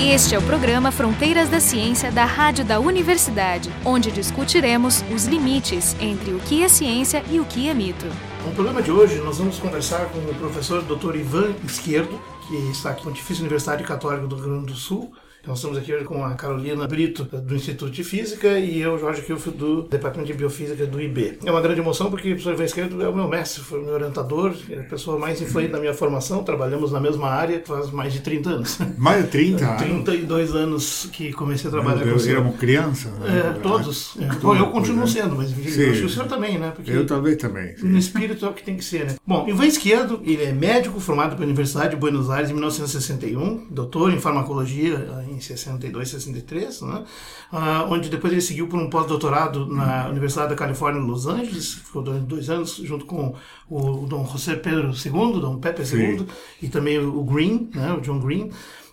Este 0.00 0.36
é 0.36 0.38
o 0.38 0.42
programa 0.42 0.92
Fronteiras 0.92 1.48
da 1.48 1.58
Ciência 1.58 2.12
da 2.12 2.24
Rádio 2.24 2.64
da 2.64 2.78
Universidade, 2.78 3.68
onde 3.84 4.12
discutiremos 4.12 5.02
os 5.12 5.24
limites 5.24 5.96
entre 6.00 6.32
o 6.32 6.38
que 6.38 6.62
é 6.62 6.68
ciência 6.68 7.20
e 7.28 7.40
o 7.40 7.44
que 7.44 7.68
é 7.68 7.74
mito. 7.74 8.06
No 8.46 8.52
programa 8.52 8.80
de 8.80 8.92
hoje, 8.92 9.16
nós 9.16 9.38
vamos 9.38 9.58
conversar 9.58 10.06
com 10.06 10.18
o 10.20 10.34
professor 10.36 10.82
Dr. 10.82 11.16
Ivan 11.16 11.52
Esquerdo, 11.64 12.16
que 12.46 12.54
está 12.70 12.90
aqui 12.90 13.00
no 13.00 13.10
Pontifícia 13.10 13.42
Universidade 13.42 13.82
Católica 13.82 14.24
do 14.28 14.36
Rio 14.36 14.44
Grande 14.44 14.66
do 14.66 14.78
Sul, 14.78 15.12
nós 15.46 15.58
estamos 15.58 15.78
aqui 15.78 15.92
com 16.04 16.24
a 16.24 16.34
Carolina 16.34 16.86
Brito, 16.86 17.24
do 17.24 17.54
Instituto 17.54 17.90
de 17.90 18.04
Física, 18.04 18.58
e 18.58 18.80
eu, 18.80 18.98
Jorge 18.98 19.22
Kilf, 19.22 19.46
do 19.48 19.82
Departamento 19.82 20.30
de 20.32 20.36
Biofísica 20.38 20.84
do 20.86 21.00
IB. 21.00 21.38
É 21.44 21.50
uma 21.50 21.60
grande 21.60 21.80
emoção 21.80 22.10
porque 22.10 22.28
o 22.28 22.30
professor 22.32 22.52
Ivan 22.54 22.64
Esquerdo 22.64 23.02
é 23.02 23.08
o 23.08 23.14
meu 23.14 23.28
mestre, 23.28 23.62
foi 23.62 23.80
o 23.80 23.84
meu 23.84 23.94
orientador, 23.94 24.54
é 24.68 24.80
a 24.80 24.84
pessoa 24.84 25.18
mais 25.18 25.40
influente 25.40 25.72
da 25.72 25.80
minha 25.80 25.94
formação, 25.94 26.42
trabalhamos 26.42 26.92
na 26.92 27.00
mesma 27.00 27.28
área 27.28 27.62
faz 27.64 27.90
mais 27.90 28.12
de 28.12 28.20
30 28.20 28.50
anos. 28.50 28.78
Mais 28.96 29.24
de 29.24 29.30
30 29.30 29.64
anos? 29.64 29.82
32 29.82 30.54
anos 30.54 31.08
que 31.12 31.32
comecei 31.32 31.68
a 31.68 31.70
trabalhar 31.70 32.04
Meu 32.04 32.14
com 32.14 32.16
o 32.16 32.20
senhor. 32.20 32.38
Éramos 32.38 32.58
criança? 32.58 33.12
É, 33.24 33.58
todos. 33.60 34.16
É. 34.20 34.26
Bom, 34.36 34.56
eu 34.56 34.66
continuo 34.68 35.06
sendo, 35.06 35.36
mas 35.36 35.50
enfim, 35.50 35.68
acho 35.68 36.00
que 36.00 36.06
o 36.06 36.08
senhor 36.08 36.26
também, 36.26 36.58
né? 36.58 36.72
Porque 36.74 36.90
Eu 36.90 37.06
talvez 37.06 37.36
também. 37.36 37.76
sim. 37.76 37.86
no 37.86 37.98
espírito 37.98 38.44
é 38.44 38.48
o 38.48 38.52
que 38.52 38.62
tem 38.62 38.76
que 38.76 38.84
ser, 38.84 39.06
né? 39.06 39.16
Bom, 39.26 39.46
Ivan 39.48 39.66
Esquerdo, 39.66 40.20
ele 40.24 40.44
é 40.44 40.52
médico 40.52 40.98
formado 41.00 41.36
pela 41.36 41.44
Universidade 41.44 41.90
de 41.90 41.96
Buenos 41.96 42.30
Aires 42.30 42.50
em 42.50 42.54
1961, 42.54 43.66
doutor 43.70 44.12
em 44.12 44.18
farmacologia 44.18 44.98
em 45.30 45.40
62, 45.40 46.08
63, 46.08 46.82
né? 46.82 47.04
Ah, 47.52 47.86
onde 47.88 48.08
depois 48.08 48.32
ele 48.32 48.42
seguiu 48.42 48.68
por 48.68 48.78
um 48.78 48.88
pós-doutorado 48.88 49.66
na 49.66 50.08
Universidade 50.08 50.50
da 50.50 50.54
Califórnia 50.54 51.00
em 51.00 51.06
Los 51.06 51.26
Angeles, 51.26 51.74
ficou 51.74 52.02
durante 52.02 52.26
dois 52.26 52.50
anos 52.50 52.76
junto 52.76 53.04
com 53.04 53.34
o 53.68 54.06
Dom 54.06 54.26
José 54.26 54.56
Pedro 54.56 54.88
II, 54.90 55.40
Dom 55.40 55.58
Pepe 55.58 55.82
II, 55.82 56.26
e 56.62 56.68
também 56.68 56.98
o 56.98 57.22
Green, 57.22 57.70
né? 57.74 57.92
o 57.92 58.00
John 58.00 58.20
Green. 58.20 58.50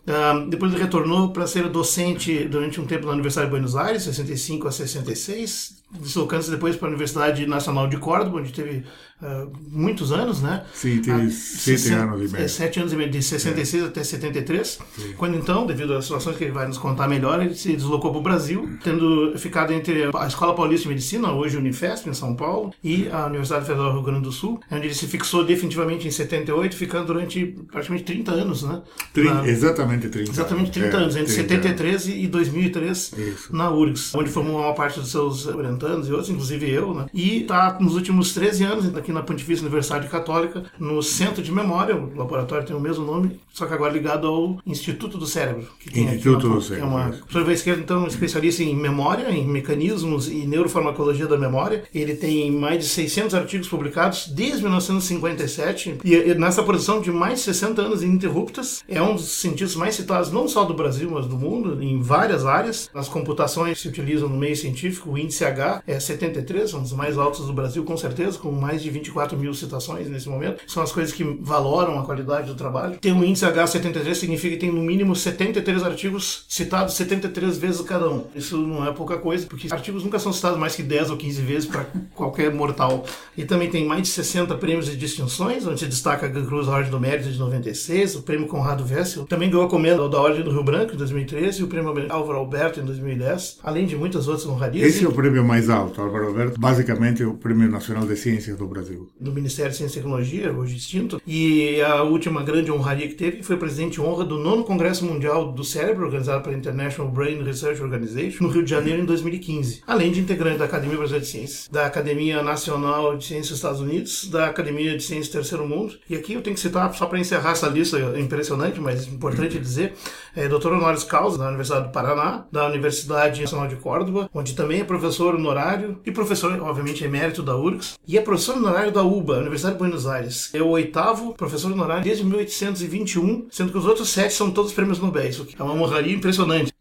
Ah, 0.08 0.46
depois 0.48 0.72
ele 0.72 0.82
retornou 0.82 1.32
para 1.32 1.48
ser 1.48 1.68
docente 1.68 2.46
durante 2.46 2.80
um 2.80 2.86
tempo 2.86 3.08
na 3.08 3.14
Universidade 3.14 3.48
de 3.48 3.52
Buenos 3.52 3.76
Aires, 3.76 4.04
65 4.04 4.68
a 4.68 4.72
66, 4.72 5.84
deslocando-se 6.02 6.52
depois 6.52 6.76
para 6.76 6.88
a 6.88 6.90
Universidade 6.90 7.46
Nacional 7.48 7.88
de 7.88 7.98
Córdoba, 7.98 8.40
onde 8.40 8.52
teve 8.52 8.84
ah, 9.22 9.48
muitos 9.72 10.12
anos, 10.12 10.42
né? 10.42 10.64
Sim, 10.74 11.00
teve 11.02 11.28
Ah, 11.28 11.30
sete 11.32 11.94
anos 11.94 12.30
e 12.30 12.34
meio. 12.34 12.46
é, 12.46 12.48
sete 12.48 12.80
anos 12.80 12.92
e 12.94 12.96
meio, 12.96 13.10
de 13.10 13.22
66 13.24 13.84
até 13.86 14.04
73. 14.04 14.80
Quando 15.18 15.38
então, 15.38 15.66
devido 15.66 15.94
às 15.94 16.04
situações 16.06 16.36
que 16.38 16.44
ele 16.44 16.52
vai 16.52 16.68
nos 16.68 16.78
contar 16.78 17.08
melhor, 17.08 17.42
ele 17.42 17.56
se 17.56 17.74
deslocou 17.74 18.12
para 18.12 18.20
o 18.20 18.24
Brasil, 18.24 18.78
tendo 18.84 19.34
ficado 19.38 19.72
entre 19.74 20.10
a 20.14 20.28
Escola 20.28 20.54
Paulista 20.54 20.84
de 20.84 20.90
Medicina, 20.90 21.32
hoje 21.32 21.56
Unifesp, 21.58 22.10
em 22.10 22.14
São 22.14 22.36
Paulo, 22.36 22.74
e 22.84 23.08
a 23.10 23.26
Universidade 23.28 23.66
Federal 23.66 23.88
do 23.92 23.94
Rio 23.94 24.04
Grande 24.04 24.22
do 24.24 24.32
Sul, 24.32 24.60
onde 24.72 24.88
ele 24.88 24.94
se 24.94 25.08
fixou 25.08 25.44
definitivamente 25.46 26.08
em 26.08 26.12
78, 26.12 26.76
ficando 26.76 27.06
durante 27.08 27.46
praticamente 27.72 28.04
30 28.06 28.32
anos, 28.32 28.64
né? 28.64 28.82
Trin- 29.14 29.26
Na- 29.30 29.48
Exatamente 29.48 30.10
30 30.10 30.32
Exatamente 30.32 30.72
30 30.72 30.88
É, 30.98 31.00
anos, 31.00 31.16
entre 31.16 31.34
30 31.34 31.54
anos. 31.54 31.64
73 32.04 32.08
e 32.08 32.28
2003 32.28 33.14
Isso. 33.18 33.56
na 33.56 33.72
URGS, 33.72 34.14
onde 34.16 34.30
formou 34.30 34.60
uma 34.62 34.74
parte 34.74 35.00
dos 35.00 35.10
seus 35.10 35.46
orientandos 35.86 36.10
e 36.10 36.12
outros, 36.12 36.30
inclusive 36.30 36.70
eu, 36.70 36.94
né? 36.94 37.06
E 37.14 37.42
está 37.42 37.78
nos 37.80 37.96
últimos 37.96 38.34
13 38.34 38.64
anos 38.64 38.96
aqui 38.96 39.12
na 39.12 39.22
Pontifícia 39.22 39.64
Universidade 39.64 40.08
Católica, 40.08 40.64
no 40.80 41.02
Centro 41.02 41.42
de 41.42 41.52
Memória, 41.52 41.96
o 41.96 42.16
laboratório 42.16 42.66
tem 42.66 42.76
o 42.76 42.80
mesmo 42.80 43.06
nome, 43.06 43.40
só 43.54 43.66
que 43.66 43.74
agora 43.74 43.94
ligado 43.94 44.28
ao 44.28 44.58
Instituto 44.66 45.18
do 45.18 45.26
Cérebro. 45.26 45.68
Que 45.80 45.92
tem 45.92 46.08
aqui 46.08 46.18
Instituto 46.18 46.50
do 46.50 46.58
que 46.60 46.66
Cérebro, 46.66 46.88
É 46.88 46.90
uma, 46.90 47.08
o 47.08 47.12
professor 47.12 47.42
Ivan 47.42 47.54
Esquerdo, 47.54 47.80
então, 47.80 48.04
é 48.04 48.08
especialista 48.08 48.64
em 48.64 48.76
memória, 48.76 49.30
em 49.32 49.48
mecanismos 49.48 50.28
e 50.28 50.46
neurofarmacologia 50.46 51.28
da 51.28 51.38
memória. 51.38 51.84
Ele 51.94 52.16
tem 52.16 52.52
mais 52.52 52.80
de 52.80 52.90
600 52.90 53.36
artigos 53.36 53.68
publicados 53.68 54.28
desde 54.28 54.62
1957 54.62 56.00
e 56.04 56.16
e 56.16 56.34
nessa 56.34 56.64
produção 56.64 57.02
de 57.02 57.12
mais 57.12 57.40
de 57.40 57.46
60 57.46 57.82
anos 57.82 58.02
ininterruptas. 58.02 58.84
É 58.88 59.02
um 59.02 59.16
dos 59.16 59.30
cientistas 59.30 59.76
mais 59.76 59.96
citados 59.96 60.32
não 60.32 60.48
só 60.48 60.64
do 60.64 60.74
Brasil, 60.74 61.10
mas 61.12 61.28
do 61.28 61.38
mundo, 61.38 61.84
em 61.84 62.02
várias 62.02 62.46
áreas. 62.46 62.90
Nas 62.94 63.08
computações 63.08 63.80
se 63.80 63.88
utilizam 63.88 64.30
no 64.30 64.38
meio 64.38 64.56
científico, 64.56 65.12
o 65.12 65.18
índice 65.18 65.44
H 65.44 65.65
é 65.88 66.00
73, 66.00 66.74
um 66.74 66.82
dos 66.82 66.94
mais 66.94 67.18
altos 67.18 67.46
do 67.46 67.54
Brasil, 67.54 67.84
com 67.84 67.98
certeza, 67.98 68.38
com 68.38 68.52
mais 68.52 68.82
de 68.82 68.90
24 68.90 69.38
mil 69.38 69.54
citações 69.54 70.10
nesse 70.10 70.30
momento. 70.30 70.62
São 70.68 70.82
as 70.84 70.92
coisas 70.92 71.14
que 71.14 71.24
valoram 71.42 72.00
a 72.00 72.04
qualidade 72.04 72.48
do 72.48 72.56
trabalho. 72.56 72.98
Ter 72.98 73.12
um 73.12 73.24
índice 73.24 73.46
H73 73.46 74.14
significa 74.16 74.56
que 74.56 74.62
tem 74.62 74.72
no 74.72 74.82
mínimo 74.82 75.16
73 75.16 75.84
artigos 75.84 76.46
citados 76.48 76.96
73 76.96 77.58
vezes 77.58 77.82
cada 77.82 78.10
um. 78.10 78.26
Isso 78.36 78.58
não 78.58 78.86
é 78.86 78.92
pouca 78.92 79.18
coisa, 79.18 79.46
porque 79.48 79.68
artigos 79.72 80.04
nunca 80.04 80.20
são 80.20 80.34
citados 80.34 80.60
mais 80.60 80.76
que 80.76 80.84
10 80.84 81.12
ou 81.12 81.18
15 81.18 81.42
vezes 81.42 81.70
para 81.70 81.86
qualquer 82.14 82.54
mortal. 82.54 83.06
E 83.38 83.46
também 83.46 83.70
tem 83.70 83.86
mais 83.86 84.04
de 84.04 84.08
60 84.10 84.56
prêmios 84.56 84.90
e 84.90 84.96
distinções, 84.96 85.66
onde 85.66 85.80
se 85.80 85.88
destaca 85.88 86.26
a 86.26 86.30
Cruz 86.30 86.68
Ordem 86.68 86.92
do 86.92 87.00
Mérito 87.00 87.30
de 87.30 87.40
96, 87.40 88.16
o 88.16 88.22
prêmio 88.22 88.48
Conrado 88.48 88.86
Wessel, 88.90 89.26
também 89.26 89.50
ganhou 89.50 89.66
a 89.66 89.70
comenda 89.70 90.08
da 90.10 90.20
Ordem 90.20 90.44
do 90.44 90.52
Rio 90.52 90.64
Branco 90.64 90.94
em 90.94 90.98
2013 90.98 91.62
e 91.62 91.64
o 91.64 91.68
prêmio 91.68 91.94
Álvaro 92.10 92.40
Alberto 92.40 92.80
em 92.80 92.86
2010, 92.86 93.60
além 93.64 93.86
de 93.86 93.96
muitas 93.96 94.28
outras 94.28 94.46
honrarias. 94.46 94.88
Esse 94.88 95.06
é 95.06 95.08
o 95.08 95.12
prêmio 95.12 95.44
mais 95.44 95.55
alto, 95.70 96.02
Álvaro 96.02 96.28
Alberto. 96.28 96.60
Basicamente 96.60 97.24
o 97.24 97.34
Prêmio 97.34 97.70
Nacional 97.70 98.06
de 98.06 98.16
Ciências 98.16 98.58
do 98.58 98.68
Brasil. 98.68 99.10
do 99.20 99.32
Ministério 99.32 99.72
de 99.72 99.78
Ciência 99.78 100.00
e 100.00 100.02
Tecnologia, 100.02 100.52
hoje 100.52 100.78
extinto, 100.78 101.22
e 101.26 101.82
a 101.82 102.04
última 102.04 102.44
grande 102.44 102.72
honraria 102.72 103.08
que 103.08 103.16
teve 103.16 103.44
foi 103.44 103.58
presidente 103.58 103.94
de 103.94 104.02
honra 104.02 104.26
do 104.26 104.38
nono 104.38 104.64
Congresso 104.64 105.06
Mundial 105.06 105.52
do 105.52 105.64
Cérebro, 105.64 106.06
organizado 106.06 106.44
pela 106.44 106.56
International 106.56 107.12
Brain 107.12 107.42
Research 107.44 107.82
Organization, 107.82 108.44
no 108.44 108.50
Rio 108.50 108.64
de 108.64 108.70
Janeiro 108.70 109.02
em 109.02 109.06
2015, 109.06 109.82
além 109.88 110.12
de 110.12 110.20
integrante 110.20 110.60
da 110.60 110.66
Academia 110.66 110.98
Brasileira 110.98 111.26
de 111.26 111.32
Ciências, 111.32 111.70
da 111.72 111.86
Academia 111.86 112.44
Nacional 112.44 113.18
de 113.18 113.26
Ciências 113.26 113.50
dos 113.50 113.58
Estados 113.58 113.82
Unidos, 113.82 114.30
da 114.30 114.48
Academia 114.48 114.96
de 114.98 115.04
Ciências 115.04 115.30
do 115.30 115.34
Terceiro 115.34 115.68
Mundo, 115.68 115.96
e 116.10 116.16
aqui 116.16 116.34
eu 116.34 116.42
tenho 116.42 116.56
que 116.56 116.62
citar, 116.62 116.94
só 116.94 117.06
para 117.06 117.20
encerrar 117.20 117.52
essa 117.52 117.68
lista 117.68 117.98
é 117.98 118.20
impressionante, 118.20 118.80
mas 118.80 119.08
importante 119.08 119.60
dizer, 119.60 119.94
é 120.36 120.48
Dr. 120.48 120.74
Honoris 120.74 121.04
Causa, 121.04 121.38
da 121.38 121.48
Universidade 121.48 121.88
do 121.88 121.92
Paraná, 121.92 122.46
da 122.52 122.68
Universidade 122.68 123.42
Nacional 123.42 123.68
de 123.68 123.76
Córdoba, 123.78 124.30
onde 124.34 124.54
também 124.54 124.82
é 124.82 124.84
professor 124.84 125.38
honorário 125.46 126.00
e 126.06 126.12
professor, 126.12 126.60
obviamente, 126.62 127.04
emérito 127.04 127.44
da 127.44 127.56
URGS, 127.56 127.98
e 128.08 128.18
é 128.18 128.22
professor 128.22 128.58
honorário 128.58 128.92
da 128.92 129.04
UBA, 129.04 129.40
Universidade 129.40 129.76
de 129.76 129.80
Buenos 129.80 130.08
Aires. 130.08 130.50
É 130.54 130.62
o 130.62 130.70
oitavo 130.70 131.34
professor 131.36 131.72
honorário 131.72 132.04
desde 132.04 132.24
1821, 132.24 133.48
sendo 133.52 133.72
que 133.72 133.78
os 133.78 133.86
outros 133.86 134.10
sete 134.10 134.34
são 134.34 134.52
todos 134.52 134.74
prêmios 134.74 135.00
Nobel, 135.00 135.26
o 135.40 135.46
que 135.46 135.60
é 135.60 135.64
uma 135.64 135.74
honraria 135.74 136.16
impressionante. 136.16 136.74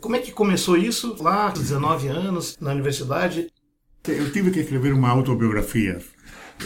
Como 0.00 0.16
é 0.16 0.18
que 0.18 0.32
começou 0.32 0.76
isso? 0.76 1.16
Lá, 1.20 1.48
aos 1.48 1.58
19 1.58 2.08
anos, 2.08 2.56
na 2.60 2.72
universidade. 2.72 3.48
Eu 4.06 4.30
tive 4.30 4.50
que 4.50 4.60
escrever 4.60 4.92
uma 4.92 5.08
autobiografia 5.08 5.98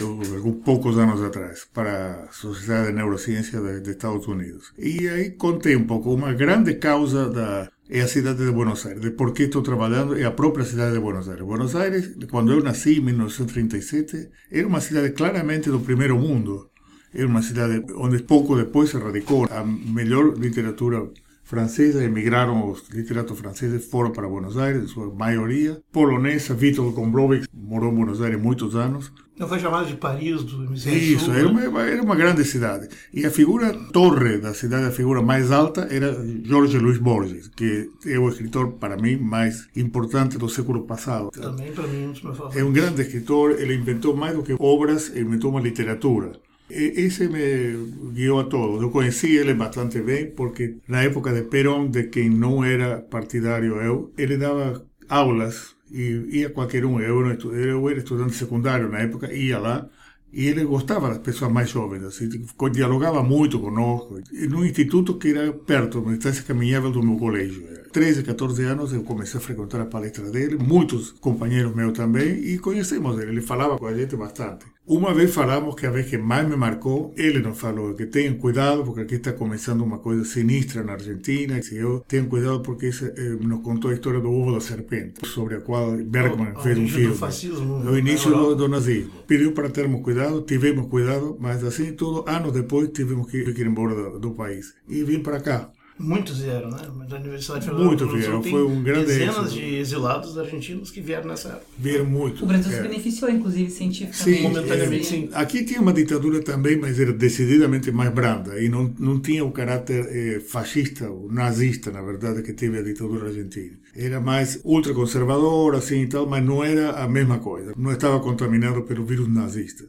alguns 0.01 0.61
poucos 0.63 0.97
anos 0.97 1.21
atrás 1.21 1.67
para 1.73 2.25
a 2.29 2.31
Sociedade 2.31 2.87
de 2.87 2.93
Neurociência 2.93 3.59
de 3.79 3.89
Estados 3.89 4.27
Unidos. 4.27 4.71
E 4.77 5.07
aí 5.07 5.31
contei 5.31 5.75
um 5.75 5.85
pouco. 5.85 6.13
Uma 6.13 6.33
grande 6.33 6.75
causa 6.75 7.29
da 7.29 7.69
é 7.89 8.01
a 8.01 8.07
cidade 8.07 8.45
de 8.45 8.51
Buenos 8.51 8.85
Aires. 8.85 9.01
De 9.01 9.11
por 9.11 9.33
que 9.33 9.43
estou 9.43 9.63
trabalhando 9.63 10.17
é 10.17 10.23
a 10.23 10.31
própria 10.31 10.63
cidade 10.63 10.93
de 10.93 10.99
Buenos 10.99 11.27
Aires. 11.27 11.43
Buenos 11.43 11.75
Aires, 11.75 12.15
quando 12.29 12.51
eu 12.51 12.61
nasci 12.61 12.99
em 12.99 13.01
1937, 13.01 14.29
era 14.51 14.67
uma 14.67 14.79
cidade 14.79 15.09
claramente 15.11 15.69
do 15.69 15.79
primeiro 15.79 16.17
mundo. 16.17 16.69
Era 17.11 17.25
uma 17.25 17.41
cidade 17.41 17.83
onde 17.95 18.21
pouco 18.21 18.55
depois 18.55 18.91
se 18.91 18.97
radicou 18.97 19.47
a 19.49 19.63
melhor 19.63 20.37
literatura 20.37 21.09
francesa, 21.43 22.03
emigraram 22.03 22.69
os 22.69 22.87
literatos 22.89 23.39
franceses, 23.39 23.89
foram 23.89 24.11
para 24.11 24.29
Buenos 24.29 24.55
Aires, 24.55 24.91
sua 24.91 25.11
maioria. 25.11 25.81
Polonesa, 25.91 26.53
Vítor 26.53 26.91
Gombrowicz 26.91 27.47
morou 27.51 27.91
em 27.91 27.95
Buenos 27.95 28.21
Aires 28.21 28.39
muitos 28.39 28.75
anos. 28.75 29.11
Não 29.39 29.47
foi 29.47 29.57
chamado 29.59 29.87
de 29.87 29.95
Paris 29.95 30.43
do 30.43 30.65
Hemisfério 30.65 30.99
Isso, 30.99 31.31
era 31.31 31.51
né? 31.51 31.67
uma, 31.69 31.81
era 31.83 32.03
uma 32.03 32.15
grande 32.15 32.43
cidade. 32.43 32.89
E 33.13 33.25
a 33.25 33.31
figura 33.31 33.73
torre 33.93 34.37
da 34.37 34.53
cidade, 34.53 34.85
a 34.87 34.91
figura 34.91 35.21
mais 35.21 35.49
alta, 35.51 35.87
era 35.89 36.13
Jorge 36.43 36.77
Luis 36.77 36.97
Borges, 36.97 37.47
que 37.47 37.89
é 38.05 38.19
o 38.19 38.27
escritor, 38.27 38.73
para 38.73 38.97
mim, 38.97 39.15
mais 39.15 39.67
importante 39.75 40.37
do 40.37 40.49
século 40.49 40.81
passado. 40.85 41.29
Também, 41.31 41.71
para 41.71 41.87
mim, 41.87 42.07
um 42.07 42.11
dos 42.11 42.21
meus 42.21 42.35
É 42.35 42.37
favoritos. 42.37 42.69
um 42.69 42.73
grande 42.73 43.01
escritor, 43.01 43.51
ele 43.59 43.75
inventou 43.75 44.15
mais 44.15 44.35
do 44.35 44.43
que 44.43 44.55
obras, 44.59 45.09
inventou 45.15 45.51
uma 45.51 45.61
literatura. 45.61 46.33
Esse 46.69 47.27
me 47.27 48.11
guiou 48.13 48.41
a 48.41 48.43
todos. 48.43 48.81
Eu 48.81 48.91
conheci 48.91 49.35
ele 49.37 49.53
bastante 49.55 49.99
bem, 50.01 50.29
porque 50.31 50.75
na 50.87 51.01
época 51.01 51.33
de 51.33 51.43
Perón, 51.43 51.87
de 51.89 52.03
quem 52.03 52.29
não 52.29 52.63
era 52.63 52.99
partidário 52.99 53.77
eu, 53.81 54.13
ele 54.17 54.37
dava 54.37 54.85
aulas 55.07 55.75
e 55.91 56.39
ia 56.39 56.49
qualquer 56.49 56.85
um. 56.85 56.99
Eu, 56.99 57.25
era 57.25 57.37
eu 57.41 57.89
era 57.89 57.99
estudante 57.99 58.35
secundário 58.35 58.89
na 58.89 58.99
época, 58.99 59.31
ia 59.33 59.59
lá, 59.59 59.87
e 60.31 60.47
ele 60.47 60.63
gostava 60.63 61.09
das 61.09 61.17
pessoas 61.17 61.51
mais 61.51 61.69
jovens, 61.69 62.03
assim, 62.03 62.29
dialogava 62.71 63.23
muito 63.23 63.59
conosco. 63.59 64.19
E 64.31 64.47
num 64.47 64.63
instituto 64.63 65.15
que 65.15 65.29
era 65.29 65.51
perto, 65.51 65.99
uma 65.99 66.13
distância 66.13 66.43
caminhável 66.43 66.91
do 66.91 67.01
meu 67.01 67.17
colégio. 67.17 67.63
13, 67.91 68.23
14 68.23 68.63
anos 68.63 68.93
eu 68.93 69.03
comecei 69.03 69.39
a 69.39 69.41
frequentar 69.41 69.81
a 69.81 69.85
palestra 69.85 70.29
dele, 70.29 70.57
muitos 70.57 71.11
companheiros 71.11 71.73
meus 71.75 71.93
também, 71.93 72.37
e 72.43 72.59
conhecemos 72.59 73.19
ele. 73.19 73.31
Ele 73.31 73.41
falava 73.41 73.77
com 73.79 73.87
a 73.87 73.93
gente 73.93 74.15
bastante. 74.15 74.65
Uma 74.89 75.13
vez 75.13 75.31
falamos 75.31 75.75
que 75.75 75.85
a 75.85 75.91
vez 75.91 76.09
que 76.09 76.17
mais 76.17 76.47
me 76.49 76.55
marcou, 76.55 77.13
ele 77.15 77.39
nos 77.39 77.59
falou 77.59 77.93
que 77.93 78.07
tenham 78.07 78.33
cuidado 78.39 78.83
porque 78.83 79.01
aqui 79.01 79.15
está 79.15 79.31
começando 79.31 79.81
uma 79.81 79.99
coisa 79.99 80.25
sinistra 80.25 80.83
na 80.83 80.93
Argentina. 80.93 81.61
Se 81.61 81.75
eu 81.77 82.03
tenho 82.07 82.25
cuidado 82.25 82.61
porque 82.63 82.87
eh, 82.87 83.37
nos 83.39 83.61
contou 83.61 83.91
a 83.91 83.93
história 83.93 84.19
do 84.19 84.31
ovo 84.31 84.51
da 84.53 84.59
serpente, 84.59 85.27
sobre 85.27 85.57
a 85.57 85.61
qual 85.61 85.91
Bergman 86.15 86.53
O- 86.55 86.59
o 86.59 86.61
fez 86.63 86.75
um 86.79 86.87
filme. 86.87 87.15
fascismo 87.15 87.87
o 87.87 87.95
início 87.97 88.31
do, 88.31 88.55
do 88.55 88.67
nazismo. 88.67 89.11
Pediu 89.27 89.51
para 89.51 89.69
termos 89.69 90.01
cuidado, 90.01 90.41
tivemos 90.41 90.87
cuidado, 90.87 91.37
mas 91.39 91.63
assim 91.63 91.93
tudo, 91.93 92.27
anos 92.27 92.51
depois 92.51 92.89
tivemos 92.89 93.29
que 93.29 93.37
ir 93.37 93.67
embora 93.67 93.93
do, 93.93 94.19
do 94.19 94.31
país. 94.31 94.73
E 94.87 95.03
vim 95.03 95.19
para 95.19 95.39
cá. 95.39 95.71
Muitos 95.99 96.39
vieram, 96.39 96.71
né? 96.71 96.77
Da 97.09 97.17
Universidade 97.17 97.65
Federal 97.65 97.85
Muito 97.85 98.07
vieram, 98.07 98.41
foi 98.41 98.63
um 98.63 98.81
grande 98.81 99.07
Dezenas 99.07 99.37
êxito. 99.37 99.53
de 99.55 99.75
exilados 99.75 100.37
argentinos 100.37 100.89
que 100.91 101.01
vieram 101.01 101.27
nessa 101.27 101.49
época. 101.49 101.65
Vieram 101.77 102.05
muito. 102.05 102.43
O 102.43 102.47
Brasil 102.47 102.71
se 102.71 102.77
É. 102.79 102.81
beneficiou, 102.83 103.29
inclusive, 103.29 103.69
cientificamente. 103.69 104.37
Sim, 104.37 104.43
momentaneamente, 104.43 105.01
é, 105.05 105.09
sim. 105.09 105.29
Aqui 105.33 105.63
tinha 105.65 105.81
uma 105.81 105.91
ditadura 105.91 106.41
também, 106.41 106.77
mas 106.77 106.97
era 106.99 107.11
decididamente 107.11 107.91
mais 107.91 108.13
branda 108.13 108.61
e 108.63 108.69
não, 108.69 108.93
não 108.97 109.19
tinha 109.19 109.43
o 109.43 109.51
caráter 109.51 110.05
eh, 110.09 110.39
fascista, 110.39 111.09
ou 111.09 111.29
nazista, 111.31 111.91
na 111.91 112.01
verdade, 112.01 112.41
que 112.43 112.53
teve 112.53 112.77
a 112.79 112.81
ditadura 112.81 113.27
argentina. 113.27 113.77
Era 113.95 114.19
mais 114.19 114.59
ultraconservadora, 114.63 115.77
assim 115.77 116.03
e 116.03 116.07
tal, 116.07 116.27
mas 116.27 116.43
não 116.43 116.63
era 116.63 116.91
a 116.91 117.07
mesma 117.07 117.39
coisa. 117.39 117.73
Não 117.77 117.91
estava 117.91 118.19
contaminado 118.19 118.83
pelo 118.83 119.05
vírus 119.05 119.27
nazista. 119.27 119.85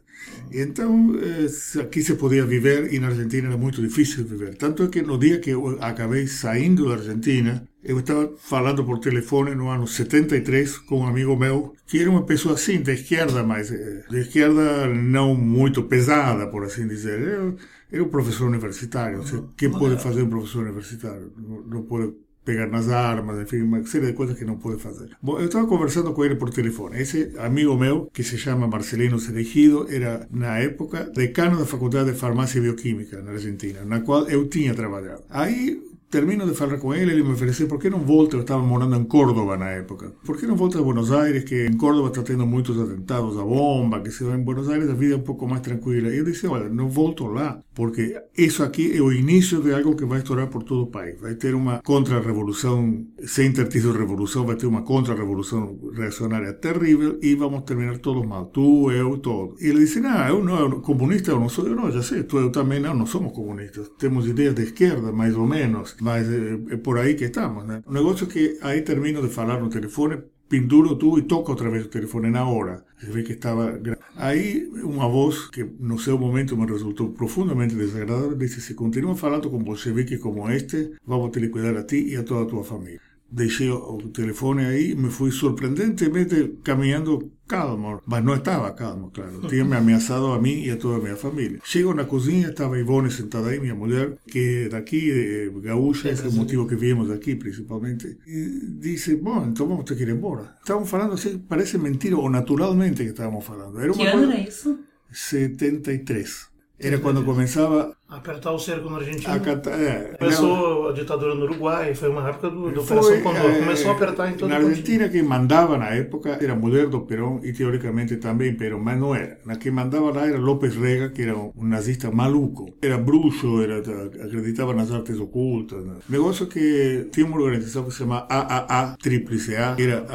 Então, 0.51 1.15
eh, 1.15 1.81
aqui 1.81 2.01
se 2.01 2.15
podia 2.15 2.45
viver 2.45 2.93
e 2.93 2.99
na 2.99 3.07
Argentina 3.07 3.47
era 3.47 3.57
muito 3.57 3.81
difícil 3.81 4.25
viver. 4.25 4.55
Tanto 4.55 4.83
é 4.83 4.87
que 4.87 5.01
no 5.01 5.17
dia 5.17 5.39
que 5.39 5.51
eu 5.51 5.77
acabei 5.81 6.27
saindo 6.27 6.89
da 6.89 6.95
Argentina, 6.95 7.67
eu 7.83 7.99
estava 7.99 8.33
falando 8.37 8.83
por 8.83 8.99
telefone 8.99 9.55
no 9.55 9.69
ano 9.69 9.87
73 9.87 10.77
com 10.79 10.99
um 10.99 11.07
amigo 11.07 11.35
meu, 11.35 11.73
que 11.87 11.99
era 11.99 12.09
uma 12.09 12.25
pessoa 12.25 12.55
assim, 12.55 12.81
de 12.81 12.91
esquerda, 12.91 13.43
mas 13.43 13.71
eh, 13.71 14.03
de 14.09 14.19
esquerda 14.19 14.87
não 14.87 15.35
muito 15.35 15.83
pesada, 15.83 16.47
por 16.47 16.63
assim 16.63 16.87
dizer. 16.87 17.19
Era, 17.19 17.55
era 17.91 18.03
um 18.03 18.09
professor 18.09 18.47
universitário. 18.47 19.19
O 19.19 19.25
sea, 19.25 19.43
que 19.57 19.69
pode 19.69 20.01
fazer 20.01 20.21
um 20.23 20.29
professor 20.29 20.63
universitário? 20.63 21.31
Não, 21.37 21.61
não 21.61 21.81
pode 21.83 22.13
pegar 22.43 22.67
nas 22.67 22.89
armas, 22.89 23.39
enfim, 23.41 23.61
uma 23.61 23.85
série 23.85 24.07
de 24.07 24.13
coisas 24.13 24.37
que 24.37 24.45
não 24.45 24.57
pode 24.57 24.81
fazer. 24.81 25.09
Bom, 25.21 25.39
eu 25.39 25.67
conversando 25.67 26.13
com 26.13 26.25
ele 26.25 26.35
por 26.35 26.49
telefone. 26.49 26.99
Esse 26.99 27.33
amigo 27.37 27.77
meu, 27.77 28.09
que 28.11 28.23
se 28.23 28.37
chama 28.37 28.67
Marcelino 28.67 29.19
Cerejido, 29.19 29.87
era, 29.89 30.27
na 30.31 30.57
época, 30.57 31.11
decano 31.13 31.57
da 31.57 31.65
Faculdade 31.65 32.11
de 32.11 32.17
Farmácia 32.17 32.57
e 32.57 32.61
Bioquímica 32.61 33.21
na 33.21 33.31
Argentina, 33.31 33.85
na 33.85 34.01
qual 34.01 34.27
eu 34.27 34.47
tinha 34.47 34.73
trabalhado. 34.73 35.23
Aí 35.29 35.90
termino 36.11 36.45
de 36.45 36.53
falar 36.53 36.77
com 36.77 36.93
ele, 36.93 37.11
ele 37.11 37.23
me 37.23 37.31
ofereceu, 37.31 37.67
por 37.67 37.79
que 37.79 37.89
não 37.89 37.99
volta? 37.99 38.37
Eu 38.37 38.59
morando 38.59 38.95
em 38.95 39.03
Córdoba 39.05 39.57
na 39.57 39.69
época. 39.69 40.11
Por 40.25 40.37
que 40.37 40.45
não 40.45 40.55
volta 40.55 40.77
a 40.77 40.81
Buenos 40.83 41.11
Aires, 41.11 41.45
que 41.45 41.65
em 41.65 41.77
Córdoba 41.77 42.09
está 42.09 42.21
tendo 42.21 42.45
muitos 42.45 42.79
atentados 42.79 43.37
a 43.39 43.43
bomba, 43.43 44.01
que 44.01 44.11
se 44.11 44.23
em 44.25 44.43
Buenos 44.43 44.69
Aires 44.69 44.89
a 44.89 44.93
vida 44.93 45.15
é 45.15 45.17
um 45.17 45.21
pouco 45.21 45.47
mais 45.47 45.61
tranquila. 45.61 46.09
E 46.09 46.17
eu 46.17 46.25
disse, 46.25 46.45
olha, 46.47 46.67
não 46.69 46.89
volto 46.89 47.25
lá, 47.27 47.59
porque 47.73 48.21
isso 48.37 48.61
aqui 48.61 48.95
é 48.95 49.01
o 49.01 49.11
início 49.11 49.61
de 49.61 49.73
algo 49.73 49.95
que 49.95 50.05
vai 50.05 50.19
estourar 50.19 50.47
por 50.47 50.63
todo 50.63 50.83
o 50.83 50.87
país. 50.87 51.19
Vai 51.19 51.35
ter 51.35 51.55
uma 51.55 51.81
contra-revolução, 51.81 53.05
sem 53.25 53.51
ter 53.53 53.67
tido 53.69 53.93
revolução, 53.93 54.45
vai 54.45 54.57
ter 54.57 54.67
uma 54.67 54.81
contra-revolução 54.81 55.79
reacionária 55.93 56.53
terrível 56.53 57.17
e 57.21 57.33
vamos 57.35 57.63
terminar 57.63 57.97
todos 57.99 58.25
mal, 58.27 58.45
tu, 58.47 58.91
eu, 58.91 59.17
todos. 59.17 59.61
E 59.61 59.67
ele 59.67 59.79
disse, 59.79 60.01
não, 60.01 60.27
eu 60.27 60.43
não, 60.43 60.59
eu, 60.59 60.81
comunista 60.81 61.31
eu 61.31 61.39
não 61.39 61.47
sou, 61.47 61.67
eu 61.67 61.75
não, 61.75 61.89
já 61.89 62.01
sei, 62.01 62.23
tu, 62.23 62.37
eu 62.37 62.51
também 62.51 62.79
não, 62.79 62.93
não 62.93 63.05
somos 63.05 63.31
comunistas. 63.31 63.89
Temos 63.97 64.27
ideias 64.27 64.55
de 64.55 64.63
esquerda, 64.63 65.11
mais 65.11 65.35
ou 65.35 65.47
menos, 65.47 65.95
mas 66.01 66.27
é, 66.27 66.73
é 66.73 66.77
por 66.77 66.97
aí 66.97 67.13
que 67.13 67.25
estamos, 67.25 67.63
né? 67.63 67.83
O 67.85 67.93
negócio 67.93 68.25
é 68.25 68.29
que 68.31 68.57
aí 68.63 68.81
termino 68.81 69.21
de 69.21 69.29
falar 69.29 69.59
no 69.61 69.69
telefone, 69.69 70.17
penduro 70.49 70.95
tudo 70.95 71.19
e 71.19 71.21
toca 71.21 71.51
outra 71.51 71.69
vez 71.69 71.85
o 71.85 71.89
telefone 71.89 72.31
na 72.31 72.43
hora. 72.43 72.83
Se 72.99 73.05
vê 73.11 73.21
que 73.21 73.33
estava. 73.33 73.79
Aí 74.15 74.67
uma 74.83 75.07
voz 75.07 75.47
que 75.49 75.63
no 75.79 75.99
seu 75.99 76.17
momento 76.17 76.57
me 76.57 76.65
resultou 76.65 77.09
profundamente 77.11 77.75
desagradável 77.75 78.35
disse: 78.35 78.61
Se 78.61 78.73
continua 78.73 79.15
falando 79.15 79.47
com 79.51 79.59
bolchevique 79.59 80.17
como 80.17 80.49
este, 80.49 80.91
vamos 81.05 81.29
te 81.31 81.39
liquidar 81.39 81.77
a 81.77 81.83
ti 81.83 81.99
e 82.11 82.15
a 82.15 82.23
toda 82.23 82.43
a 82.43 82.45
tua 82.47 82.63
família. 82.63 83.10
Deixei 83.31 83.69
o 83.69 83.91
o 83.91 84.09
telefone 84.09 84.65
aí 84.65 84.91
e 84.91 84.95
me 84.95 85.09
fui 85.09 85.31
surpreendentemente 85.31 86.55
caminhando 86.63 87.31
calmo, 87.47 88.01
mas 88.05 88.23
não 88.23 88.35
estava 88.35 88.71
calmo, 88.71 89.11
claro. 89.11 89.41
Tinha 89.49 89.65
me 89.65 89.75
ameaçado 89.75 90.27
a 90.27 90.39
mim 90.41 90.63
e 90.63 90.71
a 90.71 90.77
toda 90.77 90.97
a 90.97 91.01
minha 91.01 91.17
família. 91.17 91.59
Chego 91.63 91.93
na 91.93 92.05
cozinha, 92.05 92.49
estava 92.49 92.79
Ivone 92.79 93.11
sentada 93.11 93.49
aí, 93.49 93.59
minha 93.59 93.75
mulher, 93.75 94.17
que 94.27 94.65
é 94.65 94.69
daqui, 94.69 95.11
eh, 95.11 95.51
gaúcha, 95.61 96.09
esse 96.09 96.25
é 96.25 96.29
o 96.29 96.33
motivo 96.33 96.67
que 96.67 96.75
viemos 96.75 97.11
aqui, 97.11 97.35
principalmente. 97.35 98.17
E 98.25 98.77
disse, 98.79 99.15
bom, 99.15 99.45
então 99.45 99.67
vamos 99.67 99.83
ter 99.83 99.95
que 99.95 100.03
ir 100.03 100.09
embora. 100.09 100.55
Estavam 100.61 100.85
falando 100.85 101.13
assim, 101.13 101.37
parece 101.39 101.77
mentira, 101.77 102.17
ou 102.17 102.29
naturalmente 102.29 103.03
que 103.03 103.09
estávamos 103.09 103.45
falando. 103.45 103.79
Era 103.79 103.91
Que 103.91 104.05
ano 104.05 104.31
era 104.31 104.39
isso? 104.39 104.79
73. 105.11 106.50
Era 106.83 106.97
quando 106.99 107.23
começava 107.23 107.95
Apertar 108.11 108.51
o 108.51 108.59
cerco 108.59 108.89
na 108.89 108.97
Argentina. 108.97 109.33
a 109.33 109.39
catar... 109.39 109.71
É, 109.71 110.17
Começou 110.19 110.89
a 110.89 110.91
ditadura 110.91 111.33
no 111.33 111.45
Uruguai, 111.45 111.95
foi 111.95 112.09
uma 112.09 112.27
época 112.27 112.49
do, 112.49 112.69
da 112.69 112.81
Foi, 112.81 112.97
Operação 112.97 113.21
Condor. 113.21 113.55
Começou 113.55 113.91
a 113.91 113.93
apertar 113.93 114.29
em 114.29 114.33
todo 114.33 114.49
Na. 114.49 114.57
Argentina, 114.57 115.07
quem 115.07 115.23
mandava 115.23 115.77
na 115.77 115.91
época 115.91 116.37
era 116.41 116.51
a 116.51 116.55
mulher 116.55 116.87
do 116.87 116.99
Perón 117.01 117.39
e 117.41 117.53
teoricamente 117.53 118.17
também 118.17 118.53
Perón, 118.53 118.79
mas 118.79 118.99
não 118.99 119.15
era. 119.15 119.39
Na 119.45 119.55
quem 119.55 119.71
mandava 119.71 120.11
lá 120.11 120.27
era 120.27 120.37
López 120.37 120.75
Rega, 120.75 121.07
que 121.09 121.21
era 121.21 121.37
um 121.37 121.53
nazista 121.55 122.11
maluco. 122.11 122.75
Era 122.81 122.97
bruxo, 122.97 123.61
era, 123.61 123.77
acreditava 123.77 124.73
nas 124.73 124.91
artes 124.91 125.17
ocultas. 125.17 125.85
Né? 125.85 125.93
Negócio 126.09 126.47
que 126.47 127.07
tinha 127.13 127.25
uma 127.25 127.37
organização 127.37 127.85
que 127.85 127.91
se 127.91 127.99
chama 127.99 128.27
AAA, 128.29 128.97
Tríplice 129.01 129.55
A, 129.55 129.73
que 129.73 129.83
era 129.83 130.05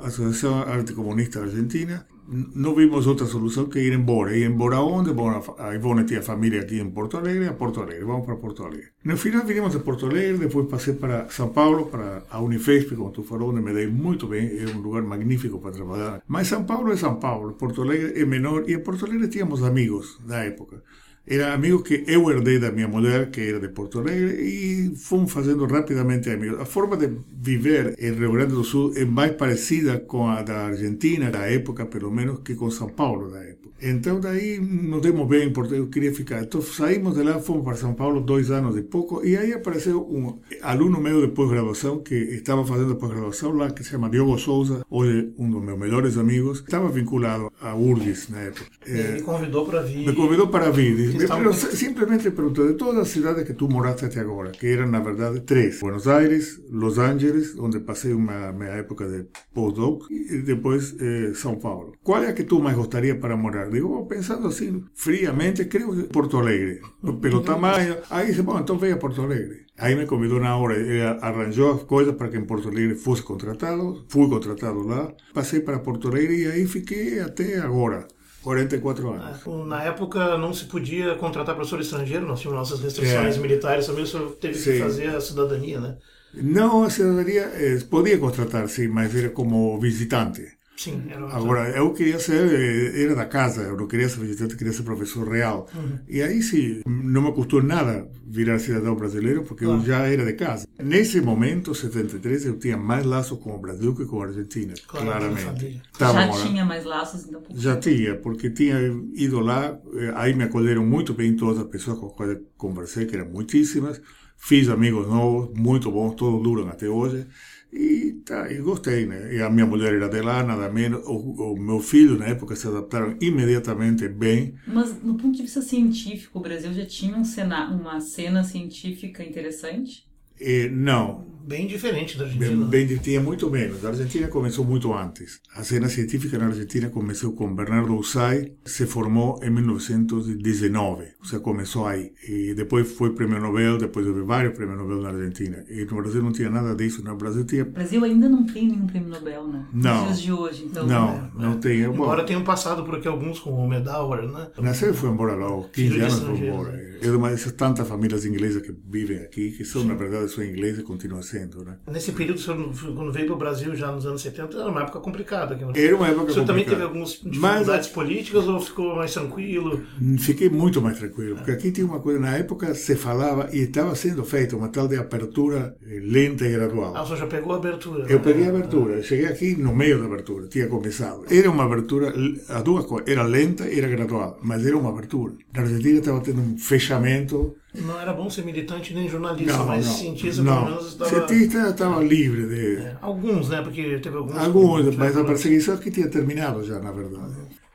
a 0.00 0.06
Associação 0.06 0.62
Anticomunista 0.72 1.42
Argentina. 1.42 2.06
N- 2.32 2.48
Não 2.54 2.74
vimos 2.74 3.06
outra 3.06 3.26
solução 3.26 3.66
que 3.68 3.78
ir 3.78 3.92
embora. 3.92 4.36
Ir 4.36 4.44
embora 4.46 4.80
onde? 4.80 5.12
Bom, 5.12 5.28
a 5.30 5.40
fa- 5.40 5.54
a 5.58 5.74
Ivone 5.74 6.04
tinha 6.04 6.22
família 6.22 6.60
aqui 6.62 6.80
em 6.80 6.90
Porto 6.90 7.16
Alegre, 7.18 7.46
a 7.48 7.52
Porto 7.52 7.80
Alegre. 7.82 8.04
Vamos 8.04 8.24
para 8.26 8.36
Porto 8.36 8.64
Alegre. 8.64 8.88
No 9.04 9.16
final 9.16 9.44
vinimos 9.44 9.72
de 9.72 9.80
Porto 9.80 10.06
Alegre, 10.06 10.38
depois 10.38 10.66
passei 10.68 10.94
para 10.94 11.28
São 11.28 11.48
Paulo, 11.50 11.86
para 11.86 12.24
a 12.30 12.40
Unifesp, 12.40 12.96
como 12.96 13.10
tu 13.10 13.22
falou, 13.22 13.50
onde 13.50 13.60
me 13.60 13.72
dei 13.72 13.86
muito 13.86 14.26
bem. 14.26 14.58
Era 14.58 14.70
um 14.70 14.80
lugar 14.80 15.02
magnífico 15.02 15.58
para 15.60 15.72
trabalhar. 15.72 16.22
Mas 16.26 16.48
São 16.48 16.64
Paulo 16.64 16.90
é 16.92 16.96
São 16.96 17.16
Paulo, 17.16 17.52
Porto 17.54 17.82
Alegre 17.82 18.20
é 18.20 18.24
menor. 18.24 18.64
E 18.68 18.74
em 18.74 18.80
Porto 18.82 19.04
Alegre 19.04 19.28
tínhamos 19.28 19.62
amigos 19.62 20.18
da 20.26 20.38
época. 20.44 20.82
Eram 21.24 21.52
amigos 21.52 21.82
que 21.82 22.04
eu 22.06 22.28
herdei 22.30 22.58
da 22.58 22.72
minha 22.72 22.88
mulher, 22.88 23.30
que 23.30 23.40
era 23.40 23.60
de 23.60 23.68
Porto 23.68 24.00
Alegre, 24.00 24.42
e 24.42 24.96
fomos 24.96 25.32
fazendo 25.32 25.64
rapidamente 25.66 26.28
amigos. 26.28 26.60
A 26.60 26.64
forma 26.64 26.96
de 26.96 27.08
viver 27.32 27.94
em 27.98 28.12
Rio 28.12 28.32
Grande 28.32 28.52
do 28.54 28.64
Sul 28.64 28.92
é 28.96 29.04
mais 29.04 29.32
parecida 29.36 30.00
com 30.00 30.28
a 30.28 30.42
da 30.42 30.66
Argentina, 30.66 31.30
da 31.30 31.46
época, 31.48 31.86
pelo 31.86 32.10
menos, 32.10 32.40
que 32.40 32.56
com 32.56 32.70
São 32.70 32.88
Paulo, 32.88 33.30
da 33.30 33.40
época. 33.42 33.61
Então, 33.82 34.20
daí 34.20 34.60
nos 34.60 35.02
demos 35.02 35.26
bem, 35.26 35.52
porque 35.52 35.74
eu 35.74 35.88
queria 35.88 36.14
ficar. 36.14 36.40
Então, 36.40 36.62
saímos 36.62 37.14
de 37.14 37.22
lá, 37.24 37.40
fomos 37.40 37.64
para 37.64 37.74
São 37.74 37.94
Paulo 37.94 38.20
dois 38.20 38.50
anos 38.50 38.76
e 38.76 38.82
pouco, 38.82 39.24
e 39.26 39.36
aí 39.36 39.52
apareceu 39.52 40.00
um 40.00 40.38
aluno 40.62 41.00
meu 41.00 41.20
de 41.20 41.32
pós-graduação, 41.32 41.98
que 41.98 42.14
estava 42.14 42.64
fazendo 42.64 42.94
pós-graduação 42.94 43.52
lá, 43.52 43.70
que 43.70 43.82
se 43.82 43.90
chama 43.90 44.08
Diogo 44.08 44.38
Souza, 44.38 44.86
hoje 44.88 45.32
um 45.36 45.50
dos 45.50 45.60
meus 45.60 45.78
melhores 45.78 46.16
amigos, 46.16 46.60
estava 46.60 46.88
vinculado 46.88 47.50
a 47.60 47.74
URGS 47.74 48.28
na 48.30 48.40
época. 48.42 48.66
Ele 48.86 49.12
me 49.14 49.22
convidou 49.22 49.66
para 49.66 49.82
vir. 49.82 50.06
Me 50.06 50.14
convidou 50.14 50.46
para 50.46 50.70
vir. 50.70 51.16
Pero 51.16 51.52
simplesmente 51.52 52.30
perguntou 52.30 52.68
de 52.68 52.74
todas 52.74 52.98
as 52.98 53.08
cidades 53.08 53.44
que 53.44 53.54
tu 53.54 53.68
moraste 53.68 54.04
até 54.04 54.20
agora, 54.20 54.52
que 54.52 54.66
eram 54.66 54.86
na 54.86 55.00
verdade 55.00 55.40
três: 55.40 55.80
Buenos 55.80 56.06
Aires, 56.06 56.60
Los 56.70 56.98
Angeles, 56.98 57.58
onde 57.58 57.80
passei 57.80 58.12
uma 58.12 58.52
minha 58.52 58.70
época 58.70 59.08
de 59.08 59.26
postdoc, 59.52 60.06
e 60.10 60.38
depois 60.38 60.94
eh, 61.00 61.32
São 61.34 61.56
Paulo. 61.56 61.94
Qual 62.02 62.22
é 62.22 62.28
a 62.28 62.32
que 62.32 62.44
tu 62.44 62.60
mais 62.60 62.76
gostaria 62.76 63.16
para 63.16 63.36
morar? 63.36 63.71
Digo, 63.72 64.06
pensando 64.06 64.46
assim 64.48 64.84
friamente, 64.94 65.64
creio 65.64 65.94
que 65.94 66.02
Porto 66.04 66.38
Alegre, 66.38 66.80
pelo 67.20 67.40
tamanho. 67.42 67.96
Aí 68.10 68.26
disse, 68.26 68.42
bom, 68.42 68.58
então 68.58 68.78
venha 68.78 68.94
a 68.94 68.98
Porto 68.98 69.22
Alegre. 69.22 69.62
Aí 69.78 69.94
me 69.94 70.06
convidou 70.06 70.38
na 70.38 70.56
hora, 70.56 70.74
ele 70.76 71.00
arranjou 71.20 71.72
as 71.72 71.82
coisas 71.82 72.14
para 72.14 72.28
que 72.28 72.36
em 72.36 72.44
Porto 72.44 72.68
Alegre 72.68 72.94
fosse 72.94 73.22
contratado, 73.22 74.04
fui 74.08 74.28
contratado 74.28 74.86
lá, 74.86 75.12
passei 75.34 75.60
para 75.60 75.78
Porto 75.78 76.08
Alegre 76.08 76.42
e 76.42 76.46
aí 76.46 76.66
fiquei 76.66 77.20
até 77.20 77.58
agora. 77.58 78.06
44 78.42 79.08
anos. 79.12 79.66
Na 79.68 79.84
época 79.84 80.36
não 80.36 80.52
se 80.52 80.64
podia 80.64 81.14
contratar 81.14 81.54
professor 81.54 81.80
estrangeiro, 81.80 82.26
nós 82.26 82.40
tínhamos 82.40 82.58
nossas 82.58 82.82
restrições 82.84 83.36
É. 83.36 83.40
militares, 83.40 83.86
também 83.86 84.02
o 84.02 84.06
senhor 84.06 84.32
teve 84.32 84.54
que 84.54 84.60
Sim. 84.60 84.78
fazer 84.80 85.06
a 85.14 85.20
cidadania, 85.20 85.80
né? 85.80 85.96
Não, 86.34 86.82
a 86.82 86.90
cidadania 86.90 87.42
eh, 87.54 87.78
podia 87.88 88.18
contratar, 88.18 88.66
sim, 88.68 88.88
mas 88.88 89.14
era 89.14 89.30
como 89.30 89.78
visitante. 89.78 90.42
Sim, 90.76 91.04
era 91.10 91.26
Agora, 91.28 91.68
eu 91.76 91.92
queria 91.92 92.18
ser, 92.18 92.50
eh, 92.52 93.02
era 93.04 93.14
da 93.14 93.26
casa, 93.26 93.62
eu 93.62 93.76
não 93.76 93.86
queria 93.86 94.08
ser 94.08 94.20
visitante, 94.20 94.56
queria 94.56 94.72
ser 94.72 94.82
professor 94.82 95.28
real. 95.28 95.68
E 96.08 96.20
aí 96.22 96.42
sim, 96.42 96.80
não 96.86 97.22
me 97.22 97.32
custou 97.32 97.62
nada 97.62 98.08
virar 98.26 98.58
cidadão 98.58 98.96
brasileiro, 98.96 99.44
porque 99.44 99.64
eu 99.64 99.80
já 99.84 99.98
era 100.06 100.24
de 100.24 100.32
casa. 100.32 100.66
Nesse 100.82 101.20
momento, 101.20 101.74
73, 101.74 102.46
eu 102.46 102.58
tinha 102.58 102.76
mais 102.76 103.04
laços 103.04 103.38
com 103.38 103.54
o 103.54 103.58
Brasil 103.58 103.94
que 103.94 104.06
com 104.06 104.22
a 104.22 104.26
Argentina, 104.26 104.72
Claro, 104.88 105.06
claramente. 105.06 105.82
Tava 105.96 106.20
Já 106.20 106.26
morando- 106.26 106.48
tinha 106.48 106.64
mais 106.64 106.84
laços, 106.84 107.26
então. 107.28 107.42
Já 107.54 107.76
tinha, 107.76 108.16
porque 108.16 108.50
tinha 108.50 108.78
ido 109.14 109.38
lá, 109.40 109.78
eh, 109.94 110.12
aí 110.16 110.34
me 110.34 110.44
acolheram 110.44 110.84
muito 110.84 111.12
bem 111.14 111.36
todas 111.36 111.58
as 111.62 111.68
pessoas 111.68 111.98
com 111.98 112.06
as 112.06 112.12
quais 112.14 112.32
eu 112.32 112.42
conversei, 112.56 113.06
que 113.06 113.14
eram 113.14 113.30
muitíssimas. 113.30 114.00
Fiz 114.44 114.68
amigos 114.68 115.06
novos, 115.06 115.56
muito 115.56 115.88
bons, 115.88 116.16
todos 116.16 116.42
duram 116.42 116.68
até 116.68 116.88
hoje. 116.88 117.28
E, 117.72 118.20
tá, 118.24 118.50
e 118.52 118.58
gostei, 118.58 119.06
né? 119.06 119.32
E 119.32 119.40
a 119.40 119.48
minha 119.48 119.64
mulher 119.64 119.94
era 119.94 120.08
de 120.08 120.20
lá, 120.20 120.42
nada 120.42 120.68
menos. 120.68 121.00
O, 121.06 121.52
o 121.52 121.56
meu 121.56 121.78
filho, 121.78 122.18
na 122.18 122.26
época, 122.26 122.56
se 122.56 122.66
adaptaram 122.66 123.16
imediatamente 123.20 124.08
bem. 124.08 124.54
Mas, 124.66 125.00
no 125.00 125.16
ponto 125.16 125.36
de 125.36 125.42
vista 125.42 125.62
científico, 125.62 126.40
o 126.40 126.42
Brasil 126.42 126.74
já 126.74 126.84
tinha 126.84 127.16
um 127.16 127.24
cena, 127.24 127.70
uma 127.72 128.00
cena 128.00 128.42
científica 128.42 129.22
interessante? 129.22 130.11
Eh, 130.42 130.68
não, 130.68 131.32
Bem 131.44 131.66
diferente 131.66 132.16
da 132.16 132.24
bem, 132.24 132.34
Argentina. 132.34 132.66
bem, 132.66 132.86
tinha 132.98 133.20
muito 133.20 133.50
menos. 133.50 133.84
A 133.84 133.88
Argentina 133.88 134.28
começou 134.28 134.64
muito 134.64 134.94
antes. 134.94 135.40
A 135.54 135.64
cena 135.64 135.88
científica 135.88 136.38
na 136.38 136.46
Argentina 136.46 136.88
começou 136.88 137.32
com 137.32 137.52
Bernardo 137.52 137.96
Usai, 137.96 138.52
se 138.64 138.86
formou 138.86 139.40
em 139.42 139.50
1919, 139.50 141.04
ou 141.18 141.24
seja, 141.24 141.40
começou 141.40 141.86
aí. 141.86 142.12
E 142.28 142.54
depois 142.54 142.92
foi 142.92 143.12
prêmio 143.12 143.40
Nobel, 143.40 143.76
depois 143.76 144.06
houve 144.06 144.22
vários 144.22 144.54
prêmios 144.56 144.78
Nobel 144.78 145.02
na 145.02 145.08
Argentina. 145.08 145.64
E 145.68 145.84
no 145.84 145.96
Brasil 145.96 146.22
não 146.22 146.30
tinha 146.32 146.48
nada 146.48 146.76
disso. 146.76 147.04
No 147.04 147.16
Brasil 147.16 147.44
tinha. 147.44 147.64
O 147.64 147.70
Brasil 147.70 148.04
ainda 148.04 148.28
não 148.28 148.46
tem 148.46 148.68
nenhum 148.68 148.86
prêmio 148.86 149.08
Nobel, 149.08 149.48
né? 149.48 149.66
Não. 149.72 150.06
Nos 150.06 150.20
dias 150.20 150.20
de 150.20 150.32
hoje, 150.32 150.64
então. 150.64 150.86
Não, 150.86 151.30
não 151.34 151.58
tem. 151.58 151.84
Bom, 151.88 151.94
Embora 151.94 152.24
tenham 152.24 152.44
passado 152.44 152.84
por 152.84 152.96
aqui 152.96 153.08
alguns 153.08 153.40
com 153.40 153.50
o 153.50 153.68
Medauer, 153.68 154.28
né? 154.30 154.48
Nasceu 154.58 154.90
e 154.90 154.94
foi 154.94 155.10
embora 155.10 155.34
lá, 155.34 155.46
aos 155.46 155.66
15 155.70 155.88
Filho 155.88 155.94
de 155.94 156.12
anos 156.12 156.20
foi 156.20 156.48
embora. 156.48 156.92
É 157.02 157.10
de 157.10 157.10
uma 157.10 157.30
dessas 157.30 157.52
tantas 157.52 157.88
famílias 157.88 158.24
inglesas 158.24 158.62
que 158.62 158.72
vivem 158.88 159.18
aqui, 159.18 159.50
que 159.50 159.64
são, 159.64 159.82
na 159.84 159.94
verdade, 159.94 160.30
são 160.32 160.44
ingleses 160.44 160.80
e 160.80 160.82
continuam 160.82 161.22
sendo, 161.22 161.64
né? 161.64 161.76
Nesse 161.90 162.12
período, 162.12 162.40
senhor, 162.40 162.72
quando 162.94 163.12
veio 163.12 163.26
para 163.26 163.34
o 163.34 163.38
Brasil, 163.38 163.74
já 163.74 163.90
nos 163.92 164.06
anos 164.06 164.22
70, 164.22 164.56
era 164.58 164.68
uma 164.68 164.82
época 164.82 165.00
complicada. 165.00 165.54
Aqui 165.54 165.64
no... 165.64 165.76
Era 165.76 165.96
uma 165.96 166.08
época 166.08 166.30
O 166.30 166.32
senhor 166.32 166.46
também 166.46 166.64
teve 166.64 166.76
complicada. 166.82 166.84
algumas 166.84 167.20
Mas 167.40 167.52
dificuldades 167.52 167.88
políticas 167.88 168.48
ou 168.48 168.60
ficou 168.60 168.96
mais 168.96 169.12
tranquilo? 169.12 169.82
Fiquei 170.18 170.48
muito 170.48 170.80
mais 170.80 170.98
tranquilo, 170.98 171.36
porque 171.36 171.50
aqui 171.50 171.70
tinha 171.72 171.86
uma 171.86 172.00
coisa, 172.00 172.18
na 172.20 172.36
época 172.36 172.74
se 172.74 172.94
falava 172.96 173.48
e 173.52 173.60
estava 173.60 173.94
sendo 173.94 174.24
feita 174.24 174.56
uma 174.56 174.68
tal 174.68 174.88
de 174.88 174.96
abertura 174.96 175.76
eh, 175.86 176.00
lenta 176.02 176.44
e 176.46 176.54
Ah, 176.54 176.58
gradual. 176.58 176.92
o 177.02 177.06
senhor 177.06 177.18
já 177.18 177.26
pegou 177.26 177.52
a 177.52 177.56
abertura. 177.56 178.04
Eu 178.08 178.18
né? 178.18 178.24
peguei 178.24 178.46
a 178.46 178.48
abertura, 178.50 178.94
eu 178.94 179.02
cheguei 179.02 179.26
aqui 179.26 179.56
no 179.56 179.74
meio 179.74 179.98
da 179.98 180.06
abertura, 180.06 180.46
tinha 180.48 180.66
começado. 180.66 181.24
Era 181.30 181.50
uma 181.50 181.64
abertura, 181.64 182.12
as 182.48 182.62
duas 182.62 182.84
coisas, 182.86 183.08
era 183.08 183.22
lenta 183.22 183.68
e 183.68 183.78
era 183.78 183.88
gradual, 183.88 184.38
mas 184.42 184.64
era 184.66 184.76
uma 184.76 184.90
abertura. 184.90 185.34
Na 185.54 185.62
Argentina 185.62 185.98
estava 185.98 186.20
tendo 186.20 186.40
um 186.40 186.56
fechamento. 186.58 187.54
Não 187.74 187.98
era 187.98 188.12
bom 188.12 188.28
ser 188.28 188.44
militante 188.44 188.92
nem 188.92 189.08
jornalista, 189.08 189.56
Não, 189.56 189.66
mas 189.66 189.86
não, 189.86 189.92
cientista 189.94 190.42
não. 190.42 190.64
pelo 190.64 190.76
menos 190.76 190.92
estava... 190.92 191.10
Cientista 191.10 191.68
estava 191.70 192.02
livre 192.02 192.46
de... 192.46 192.76
É, 192.82 192.96
Alguns, 193.00 193.48
né? 193.48 193.62
Porque 193.62 193.98
teve 193.98 194.16
alguns... 194.16 194.36
Alguns, 194.36 194.96
mas 194.96 195.16
a 195.16 195.24
perseguição 195.24 195.76
que 195.78 195.90
tinha 195.90 196.08
terminado 196.08 196.62
já, 196.62 196.78
na 196.78 196.92
verdade. 196.92 197.34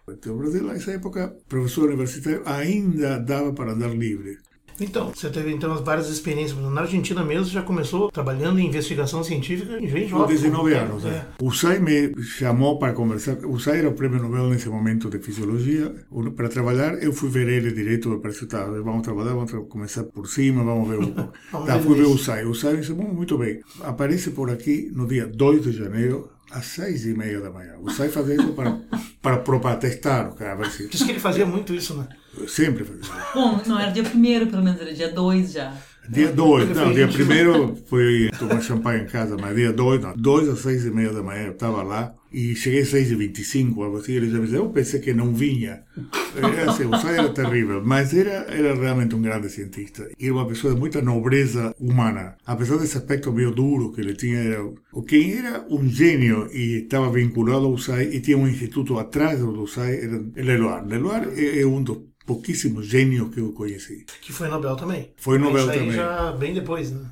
Então, 0.10 0.36
o 0.36 0.38
Brasil, 0.38 0.64
nessa 0.64 0.92
época, 0.92 1.36
professor 1.50 1.90
universitário, 1.90 2.42
ainda 2.46 3.18
dava 3.20 3.52
para 3.54 3.72
andar 3.74 3.90
livre. 3.90 4.38
Então, 4.80 5.12
você 5.16 5.30
teve 5.30 5.52
então 5.52 5.76
várias 5.84 6.10
experiências. 6.10 6.58
Na 6.60 6.82
Argentina 6.82 7.24
mesmo, 7.24 7.46
já 7.48 7.62
começou 7.62 8.12
trabalhando 8.12 8.60
em 8.60 8.68
investigação 8.68 9.24
científica 9.24 9.78
em 9.80 9.90
Com 9.90 10.08
jovem. 10.20 10.36
19 10.36 10.74
É, 10.74 10.78
anos. 10.80 11.06
é. 11.06 11.10
né? 11.10 11.26
O 11.42 11.52
SAI 11.52 11.80
me 11.80 12.22
chamou 12.24 12.78
para 12.78 12.94
conversar. 12.94 13.38
O 13.46 13.60
SAI 13.60 13.80
era 13.80 13.90
o 13.90 13.94
prêmio 13.94 14.22
Nobel 14.22 14.50
nesse 14.50 14.70
momento 14.70 15.10
de 15.10 15.20
fisiologia. 15.20 15.94
Para 16.36 16.48
trabalhar, 16.50 16.94
eu 17.02 17.12
fui 17.12 17.30
ver 17.30 17.48
ele 17.48 17.72
direto. 17.72 18.12
Eu 18.12 18.20
parece, 18.20 18.46
tá, 18.46 18.66
vamos 18.66 19.02
trabalhar, 19.02 19.34
vamos 19.34 19.52
tra- 19.52 19.62
começar 19.62 20.04
por 20.04 20.28
cima, 20.28 20.64
vamos 20.64 20.88
ver 20.90 21.00
o. 21.00 21.08
Vamos 21.52 21.68
tá, 21.68 21.80
fui 21.80 21.96
ver 21.96 22.06
o 22.06 22.18
SAI. 22.18 22.46
O 22.46 22.54
SAI 22.54 22.78
disse, 22.78 22.94
muito 22.94 23.38
bem. 23.38 23.62
Aparece 23.82 24.32
por 24.32 24.50
aqui 24.52 24.92
no 24.94 25.08
dia 25.08 25.26
2 25.26 25.64
de 25.64 25.72
janeiro, 25.72 26.30
às 26.52 26.66
seis 26.66 27.06
e 27.06 27.14
meia 27.14 27.40
da 27.42 27.50
manhã. 27.50 27.74
O 27.82 27.90
SAI 27.90 28.10
fazia 28.10 28.36
isso 28.36 28.54
para, 28.54 28.80
para, 29.22 29.38
para 29.38 29.76
testar, 29.78 30.30
cara, 30.36 30.56
ver 30.56 30.70
se. 30.72 30.88
Diz 30.88 31.02
que 31.04 31.12
ele 31.12 31.20
fazia 31.20 31.46
muito 31.46 31.74
isso, 31.74 31.96
né? 31.96 32.08
Sempre 32.48 32.84
fazia. 32.84 33.14
Bom, 33.34 33.62
não 33.66 33.80
era 33.80 33.92
dia 33.92 34.04
primeiro, 34.04 34.48
pelo 34.48 34.64
menos, 34.64 34.80
era 34.80 34.94
dia 34.94 35.12
2 35.12 35.52
já. 35.52 35.74
Dia 36.10 36.32
2, 36.32 36.70
Ele 36.70 36.74
não, 36.74 36.94
dia 36.94 37.08
primeiro 37.08 37.78
foi 37.86 38.30
tomar 38.40 38.62
champanhe 38.62 39.04
em 39.04 39.08
casa, 39.08 39.36
mas 39.40 39.54
dia 39.56 39.74
2, 39.74 40.02
não, 40.02 40.16
2 40.16 40.50
às 40.50 40.60
6 40.60 40.86
e 40.86 40.92
meia 40.92 41.12
da 41.12 41.22
manhã 41.22 41.48
eu 41.48 41.52
estava 41.52 41.84
lá 41.84 42.14
e 42.32 42.56
cheguei 42.56 42.82
às 42.82 42.90
6 42.90 43.12
e 43.12 43.16
25, 43.16 43.84
algo 43.84 43.98
assim, 43.98 44.14
ele 44.14 44.30
já 44.30 44.38
me 44.38 44.46
disse, 44.46 44.56
eu 44.56 44.70
pensei 44.70 45.00
que 45.02 45.14
não 45.14 45.34
vinha. 45.34 45.84
Era 46.36 46.72
assim, 46.72 46.86
o 46.86 46.98
Sai 46.98 47.18
era 47.18 47.30
terrível, 47.30 47.82
mas 47.84 48.14
era, 48.14 48.46
era 48.50 48.74
realmente 48.76 49.16
um 49.16 49.22
grande 49.22 49.50
cientista 49.50 50.10
e 50.18 50.32
uma 50.32 50.48
pessoa 50.48 50.74
de 50.74 50.80
muita 50.80 51.02
nobreza 51.02 51.76
humana. 51.80 52.36
Apesar 52.46 52.78
desse 52.78 52.98
aspecto 52.98 53.32
meio 53.32 53.52
duro 53.52 53.92
que 53.92 54.00
ele 54.00 54.14
tinha, 54.14 54.40
era, 54.40 54.64
o 54.94 55.02
quem 55.04 55.34
era 55.38 55.66
um 55.70 55.90
gênio 55.90 56.50
e 56.54 56.84
estava 56.84 57.10
vinculado 57.10 57.66
ao 57.66 57.78
SAI 57.78 58.10
e 58.14 58.22
tinha 58.22 58.38
um 58.38 58.48
instituto 58.48 58.98
atrás 58.98 59.40
do 59.40 59.68
SAI 59.68 59.98
era 60.04 60.22
Leloir. 60.36 60.86
Leloir 60.86 61.30
é, 61.36 61.62
é 61.62 61.66
um 61.66 61.82
dos 61.82 61.98
pouquíssimos 62.28 62.86
gênios 62.86 63.34
que 63.34 63.40
eu 63.40 63.54
conheci. 63.54 64.06
Que 64.22 64.34
foi 64.34 64.50
Nobel 64.50 64.76
também. 64.76 65.10
Foi 65.16 65.40
Nobel 65.40 65.66
também. 65.66 65.94
já 65.94 66.34
bem 66.34 66.54
depois, 66.54 66.92
né? 66.92 67.10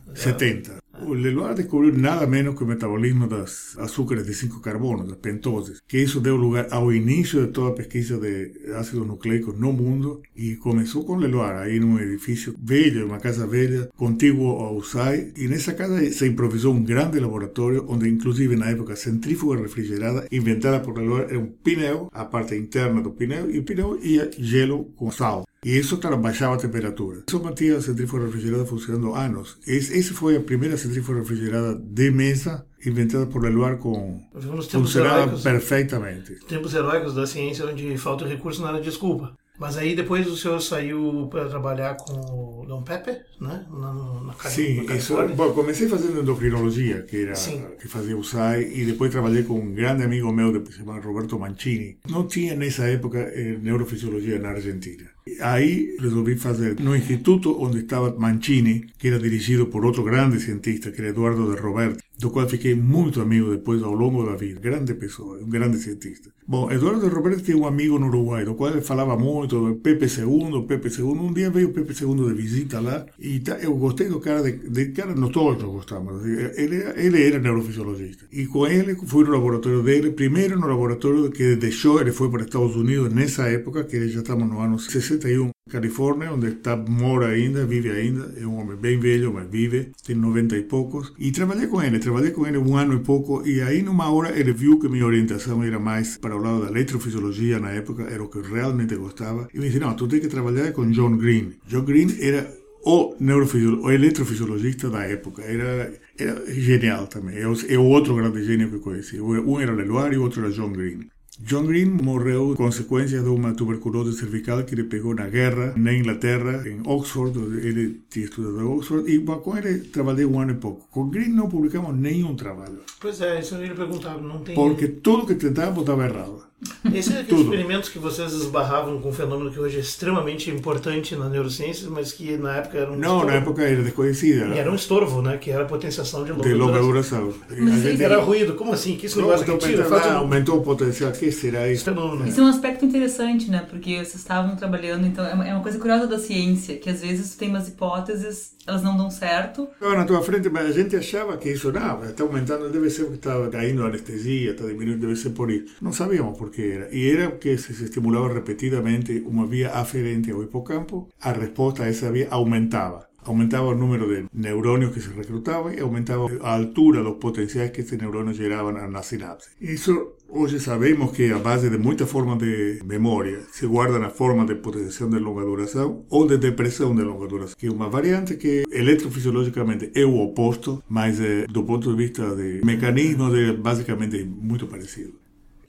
Já- 0.96 1.02
70. 1.02 1.06
O 1.06 1.14
Leloir 1.14 1.54
descobriu 1.56 1.94
nada 1.98 2.26
menos 2.28 2.56
que 2.56 2.64
o 2.64 2.68
metabolismo 2.68 3.28
das 3.28 3.78
açúcares 3.78 4.26
de 4.26 4.34
5 4.34 4.62
carbono, 4.62 5.06
das 5.06 5.18
pentoses, 5.18 5.82
que 5.88 5.98
isso 5.98 6.20
deu 6.20 6.36
lugar 6.36 6.68
ao 6.72 6.92
início 6.94 7.46
de 7.46 7.52
toda 7.52 7.70
a 7.70 7.74
pesquisa 7.74 8.18
de 8.18 8.72
ácidos 8.76 9.08
nucleicos 9.08 9.58
no 9.60 9.72
mundo 9.74 10.22
e 10.36 10.56
começou 10.56 11.04
com 11.04 11.16
Leloir, 11.16 11.56
aí 11.58 11.80
num 11.80 12.00
edifício 12.00 12.56
velho, 12.62 13.06
uma 13.06 13.20
casa 13.20 13.46
velha, 13.48 13.90
contíguo 13.96 14.50
ao 14.52 14.82
SAI, 14.84 15.32
e 15.38 15.48
nessa 15.48 15.74
casa 15.74 16.04
se 16.12 16.28
improvisou 16.28 16.74
um 16.74 16.84
grande 16.84 17.20
laboratório, 17.20 17.86
onde 17.88 18.10
inclusive 18.10 18.56
na 18.56 18.70
época 18.70 18.94
a 18.94 18.96
centrífuga 18.98 19.62
refrigerada, 19.62 20.28
inventada 20.32 20.80
por 20.80 20.98
Leloir, 20.98 21.28
era 21.30 21.40
um 21.40 21.46
pneu, 21.48 22.10
a 22.12 22.26
parte 22.26 22.56
interna 22.56 23.02
do 23.02 23.12
pneu, 23.12 23.50
e 23.50 23.60
o 23.60 23.64
pneu 23.64 24.00
ia 24.02 24.30
gelo 24.38 24.86
com 24.96 25.12
sal. 25.12 25.46
E 25.66 25.80
isso, 25.80 25.98
baixava 26.22 26.54
a 26.54 26.58
temperatura. 26.60 27.24
Isso 27.28 27.44
mantinha 27.44 27.78
a 27.78 27.82
centrífuga 27.82 28.26
refrigerada 28.28 28.66
funcionando 28.68 29.16
anos. 29.16 29.58
Esse, 29.66 29.98
esse 29.98 30.14
foi 30.14 30.38
a 30.38 30.40
primeira 30.40 30.78
centrífuga 30.78 31.20
refrigerada 31.20 31.74
de 31.76 32.12
mesa 32.12 32.64
inventada 32.86 33.26
por 33.26 33.42
Leloir 33.42 33.78
com... 33.78 34.22
Funcionava 34.70 35.22
heróicos. 35.22 35.42
perfeitamente. 35.42 36.36
Tempos 36.48 36.76
heróicos 36.76 37.16
da 37.16 37.26
ciência 37.26 37.66
onde 37.66 37.98
falta 37.98 38.28
recurso 38.28 38.64
era 38.68 38.80
desculpa. 38.80 39.34
Mas 39.58 39.78
aí 39.78 39.96
depois 39.96 40.28
o 40.28 40.36
senhor 40.36 40.62
saiu 40.62 41.28
para 41.32 41.48
trabalhar 41.48 41.96
com 41.96 42.14
o 42.14 42.66
Dom 42.68 42.84
Pepe, 42.84 43.12
né? 43.40 43.66
Na, 43.72 43.94
na, 44.22 44.34
Cali- 44.34 44.54
Sim, 44.54 44.84
na 44.84 44.96
isso, 44.98 45.16
bom, 45.34 45.54
comecei 45.54 45.88
fazendo 45.88 46.20
endocrinologia, 46.22 47.04
que 47.04 47.24
era 47.24 47.36
Sim. 47.36 47.64
que 47.80 47.88
fazia 47.88 48.18
o 48.18 48.24
SAI, 48.24 48.64
e 48.64 48.86
depois 48.86 49.12
trabalhei 49.12 49.44
com 49.44 49.58
um 49.58 49.74
grande 49.74 50.04
amigo 50.04 50.32
meu, 50.34 50.62
que 50.62 50.74
se 50.74 50.80
chama 50.80 51.00
Roberto 51.00 51.40
Mancini. 51.40 51.98
Não 52.10 52.28
tinha 52.28 52.54
nessa 52.54 52.84
época 52.86 53.18
eh, 53.18 53.58
neurofisiologia 53.62 54.38
na 54.40 54.50
Argentina. 54.50 55.15
Aí 55.42 55.98
resolvi 56.00 56.36
fazer 56.36 56.80
no 56.80 56.96
instituto 56.96 57.60
onde 57.60 57.80
estava 57.80 58.16
Mancini, 58.16 58.86
que 59.00 59.08
era 59.08 59.18
dirigido 59.18 59.66
por 59.66 59.84
outro 59.84 60.04
grande 60.04 60.40
cientista, 60.40 60.92
que 60.92 61.02
era 61.02 61.10
Eduardo 61.10 61.54
de 61.54 61.60
Roberto, 61.60 62.04
do 62.20 62.30
qual 62.30 62.48
fiquei 62.48 62.76
muito 62.76 63.20
amigo 63.22 63.50
depois 63.50 63.82
ao 63.82 63.94
longo 63.94 64.24
da 64.24 64.36
vida. 64.36 64.60
Grande 64.60 64.94
pessoa, 64.94 65.40
um 65.42 65.50
grande 65.50 65.78
cientista. 65.80 66.30
Bom, 66.48 66.72
Eduardo 66.72 67.10
de 67.10 67.14
Roberto 67.14 67.44
tinha 67.44 67.58
um 67.58 67.66
amigo 67.66 67.98
no 67.98 68.08
Uruguai, 68.08 68.46
do 68.46 68.54
qual 68.54 68.70
ele 68.72 68.82
falava 68.82 69.18
muito, 69.18 69.80
Pepe 69.82 70.06
II, 70.06 70.64
Pepe 70.68 70.90
II. 70.90 71.06
Um 71.06 71.34
dia 71.34 71.50
veio 71.50 71.74
Pepe 71.74 71.94
II 72.00 72.28
de 72.28 72.34
visita 72.34 72.80
lá, 72.80 73.06
e 73.20 73.42
eu 73.64 73.76
gostei 73.76 74.08
do 74.08 74.20
cara, 74.20 74.44
de, 74.44 74.70
de 74.70 74.86
cara, 74.92 75.16
nós 75.16 75.32
todos 75.32 75.64
gostamos. 75.64 76.24
Ele, 76.24 76.76
ele 76.96 77.24
era 77.24 77.40
neurofisiologista. 77.40 78.26
E 78.32 78.46
com 78.46 78.68
ele 78.68 78.96
fui 79.08 79.24
no 79.24 79.32
laboratório 79.32 79.82
dele, 79.82 80.12
primeiro 80.12 80.60
no 80.60 80.68
laboratório 80.68 81.32
que 81.32 81.56
deixou, 81.56 82.00
ele 82.00 82.12
foi 82.12 82.30
para 82.30 82.44
Estados 82.44 82.76
Unidos 82.76 83.12
nessa 83.12 83.48
época, 83.50 83.84
que 83.84 84.08
já 84.08 84.20
estamos 84.20 84.48
no 84.48 84.60
ano 84.60 84.78
61, 85.22 85.50
Califórnia, 85.70 86.32
onde 86.32 86.48
está, 86.48 86.76
mora 86.76 87.28
ainda, 87.28 87.66
vive 87.66 87.90
ainda, 87.90 88.34
é 88.40 88.46
um 88.46 88.60
homem 88.60 88.76
bem 88.78 89.00
velho, 89.00 89.34
mas 89.34 89.50
vive, 89.50 89.92
tem 90.06 90.16
90 90.16 90.58
e 90.58 90.64
poucos. 90.64 91.14
E 91.18 91.32
trabalhei 91.32 91.68
com 91.68 91.82
ele, 91.82 92.00
trabalhei 92.00 92.32
com 92.32 92.46
ele 92.46 92.58
um 92.58 92.76
ano 92.78 92.94
e 92.94 93.00
pouco, 93.00 93.46
e 93.48 93.62
aí 93.62 93.82
numa 93.82 94.10
hora 94.12 94.38
ele 94.38 94.54
viu 94.54 94.80
que 94.80 94.88
minha 94.88 95.06
orientação 95.06 95.64
era 95.64 95.80
mais 95.80 96.18
para 96.18 96.36
o 96.36 96.40
lado 96.40 96.62
da 96.62 96.70
eletrofisiologia 96.70 97.60
na 97.60 97.72
época, 97.72 98.04
era 98.04 98.24
o 98.24 98.30
que 98.30 98.38
eu 98.38 98.44
realmente 98.44 98.96
gostava, 98.96 99.48
e 99.54 99.60
me 99.60 99.66
disse, 99.66 99.80
não, 99.80 99.96
tu 99.96 100.08
tem 100.08 100.20
que 100.20 100.28
trabalhar 100.28 100.72
com 100.72 100.90
John 100.92 101.18
Green. 101.18 101.54
John 101.68 101.84
Green 101.84 102.16
era 102.20 102.66
o 102.86 103.16
neurofisio- 103.20 103.82
o 103.82 103.92
eletrofisiologista 103.92 104.90
da 104.90 105.04
época. 105.04 105.42
Era, 105.42 105.92
era 106.18 106.54
genial 106.54 107.08
também. 107.08 107.38
É 107.40 107.78
o, 107.78 107.84
outro 107.84 108.16
grande 108.16 108.44
gênio 108.44 108.70
que 108.70 108.78
conheci. 108.80 109.20
Um 109.20 109.60
era 109.60 109.74
Leloir 109.74 110.14
e 110.14 110.18
o 110.18 110.22
outro 110.22 110.42
era 110.42 110.52
John 110.52 110.72
Green. 110.72 111.00
John 111.40 111.66
Green 111.66 111.86
morreu 111.86 112.56
consequência 112.56 113.22
de 113.22 113.30
uma 113.30 113.54
tuberculose 113.54 114.18
cervical 114.18 114.64
que 114.64 114.74
ele 114.74 114.86
pegou 114.86 115.14
na 115.14 115.28
guerra 115.28 115.74
na 115.76 115.94
Inglaterra, 115.94 116.68
em 116.68 116.82
Oxford, 116.86 117.38
onde 117.38 117.68
ele 117.68 118.02
tinha 118.10 118.26
estudado 118.26 118.60
em 118.60 118.64
Oxford, 118.64 119.12
e 119.12 119.20
com 119.20 119.58
ele 119.58 119.80
trabalhei 119.80 120.26
um 120.26 120.40
ano 120.40 120.52
e 120.52 120.56
pouco. 120.56 120.88
Com 120.90 121.10
Green 121.10 121.30
não 121.30 121.50
publicamos 121.50 121.96
nenhum 121.96 122.36
trabalho, 122.36 122.80
Pois 123.00 123.20
é, 123.22 123.40
isso 123.40 123.56
eu 123.56 123.66
ia 123.66 123.76
perguntar. 123.76 124.18
Não 124.18 124.40
tem... 124.40 124.56
porque 124.56 124.88
tudo 124.88 125.28
que 125.28 125.36
tentávamos 125.36 125.82
estava 125.82 126.06
errado. 126.06 126.44
Esse 126.94 127.14
é 127.14 127.22
experimentos 127.22 127.90
que 127.90 127.98
vocês 128.00 128.32
esbarravam 128.34 129.00
com 129.02 129.10
um 129.10 129.14
fenômeno 129.14 129.52
que 129.52 129.60
hoje 129.60 129.78
é 129.78 129.80
extremamente 129.80 130.50
importante 130.52 131.16
na 131.16 131.28
neurociência, 131.30 131.90
mas 131.90 132.12
que 132.12 132.38
na 132.38 132.58
época 132.58 132.78
era 132.78 132.92
um 132.92 132.96
Não, 132.96 133.16
estorvo. 133.18 133.26
na 133.26 133.34
época 133.34 133.62
era 133.64 133.84
desconhecida. 133.84 134.46
E 134.48 134.58
era 134.60 134.72
um 134.72 134.76
estorvo, 134.76 135.22
né? 135.22 135.38
Que 135.38 135.52
era 135.52 135.64
a 135.64 135.66
potenciação 135.66 136.24
de 136.24 136.32
longa 136.32 136.44
de 136.44 136.54
longa 136.54 136.80
duração. 136.80 137.34
gente- 137.50 138.04
Era 138.04 138.20
ruído. 138.22 138.54
Como 138.56 138.72
assim? 138.74 138.96
Que 138.96 139.08
esse 139.08 139.16
Não, 139.18 139.26
negócio 139.26 139.44
então, 139.44 139.58
que 139.58 139.66
tira? 139.68 139.86
Faz 139.86 140.06
um 140.06 140.18
aumentou 140.18 140.60
o 140.60 140.62
potencial, 140.64 141.12
que 141.12 141.32
será 141.32 141.70
isso? 141.72 141.84
fenômeno. 141.86 142.28
Isso 142.28 142.40
é 142.40 142.44
um 142.44 142.48
aspecto 142.48 142.86
interessante, 142.86 143.50
né? 143.50 143.66
Porque 143.70 143.96
vocês 143.96 144.16
estavam 144.16 144.56
trabalhando, 144.56 145.06
então 145.08 145.26
é 145.26 145.34
uma, 145.34 145.48
é 145.48 145.60
coisa 145.62 145.78
curiosa 145.80 146.08
da 146.08 146.20
ciência, 146.20 146.76
que 146.78 146.90
às 146.90 147.02
vezes 147.02 147.36
tem 147.36 147.50
umas 147.50 147.68
hipóteses, 147.68 148.55
elas 148.68 148.84
não 148.84 148.98
dão 148.98 149.10
certo. 149.12 149.70
Estava 149.74 149.96
na 149.96 150.06
tua 150.06 150.22
frente, 150.22 150.50
mas 150.50 150.66
a 150.68 150.72
gente 150.72 150.96
achava 150.96 151.38
que 151.38 151.50
isso, 151.50 151.72
não, 151.72 152.04
está 152.04 152.24
aumentando, 152.24 152.70
deve 152.70 152.90
ser 152.90 153.04
porque 153.04 153.18
está 153.18 153.50
caindo 153.50 153.84
a 153.84 153.88
anestesia, 153.88 154.52
está 154.52 154.66
diminuindo, 154.66 155.02
deve 155.02 155.16
ser 155.16 155.32
por 155.32 155.52
isso. 155.52 155.76
Não 155.82 155.94
sabíamos 155.94 156.38
por 156.38 156.50
que 156.50 156.72
era. 156.72 156.94
E 156.94 157.12
era 157.12 157.30
porque 157.30 157.58
se 157.58 157.72
estimulava 157.84 158.34
repetidamente 158.34 159.24
uma 159.26 159.46
via 159.46 159.72
aferente 159.72 160.32
ao 160.32 160.44
hipocampo, 160.44 161.10
a 161.22 161.32
resposta 161.32 161.84
a 161.84 161.88
essa 161.88 162.12
via 162.12 162.28
aumentava. 162.32 163.08
Aumentava 163.26 163.68
o 163.68 163.76
número 163.76 164.08
de 164.08 164.26
neurônios 164.34 164.94
que 164.94 165.02
se 165.02 165.10
recrutavam 165.10 165.74
e 165.74 165.80
aumentava 165.80 166.28
a 166.42 166.54
altura 166.54 167.04
dos 167.04 167.18
potenciais 167.18 167.72
que 167.72 167.82
esses 167.82 167.98
neurônios 167.98 168.38
geravam 168.38 168.72
na 168.72 169.02
sinapse. 169.02 169.50
Isso 169.60 170.14
hoje 170.30 170.60
sabemos 170.60 171.12
que 171.12 171.32
a 171.32 171.40
base 171.40 171.70
de 171.70 171.78
muitas 171.78 172.10
formas 172.10 172.38
de 172.38 172.80
memória 172.86 173.42
se 173.52 173.66
guarda 173.66 174.00
na 174.00 174.10
forma 174.10 174.46
de 174.46 174.56
potenciação 174.56 175.10
de 175.10 175.20
longa 175.20 175.44
duração 175.44 176.06
ou 176.10 176.28
de 176.28 176.38
depressão 176.38 176.96
de 176.96 177.04
longa 177.04 177.28
duração, 177.28 177.56
que 177.58 177.68
é 177.68 177.72
uma 177.72 177.90
variante 177.90 178.36
que 178.36 178.64
eletrofisiologicamente 178.72 179.92
é 179.96 180.06
o 180.06 180.18
oposto, 180.20 180.84
mas 180.88 181.20
é, 181.20 181.46
do 181.48 181.64
ponto 181.64 181.90
de 181.92 181.98
vista 181.98 182.36
de 182.36 182.62
mecanismos 182.64 183.34
é 183.34 183.54
basicamente 183.54 184.24
muito 184.24 184.68
parecido. 184.68 185.25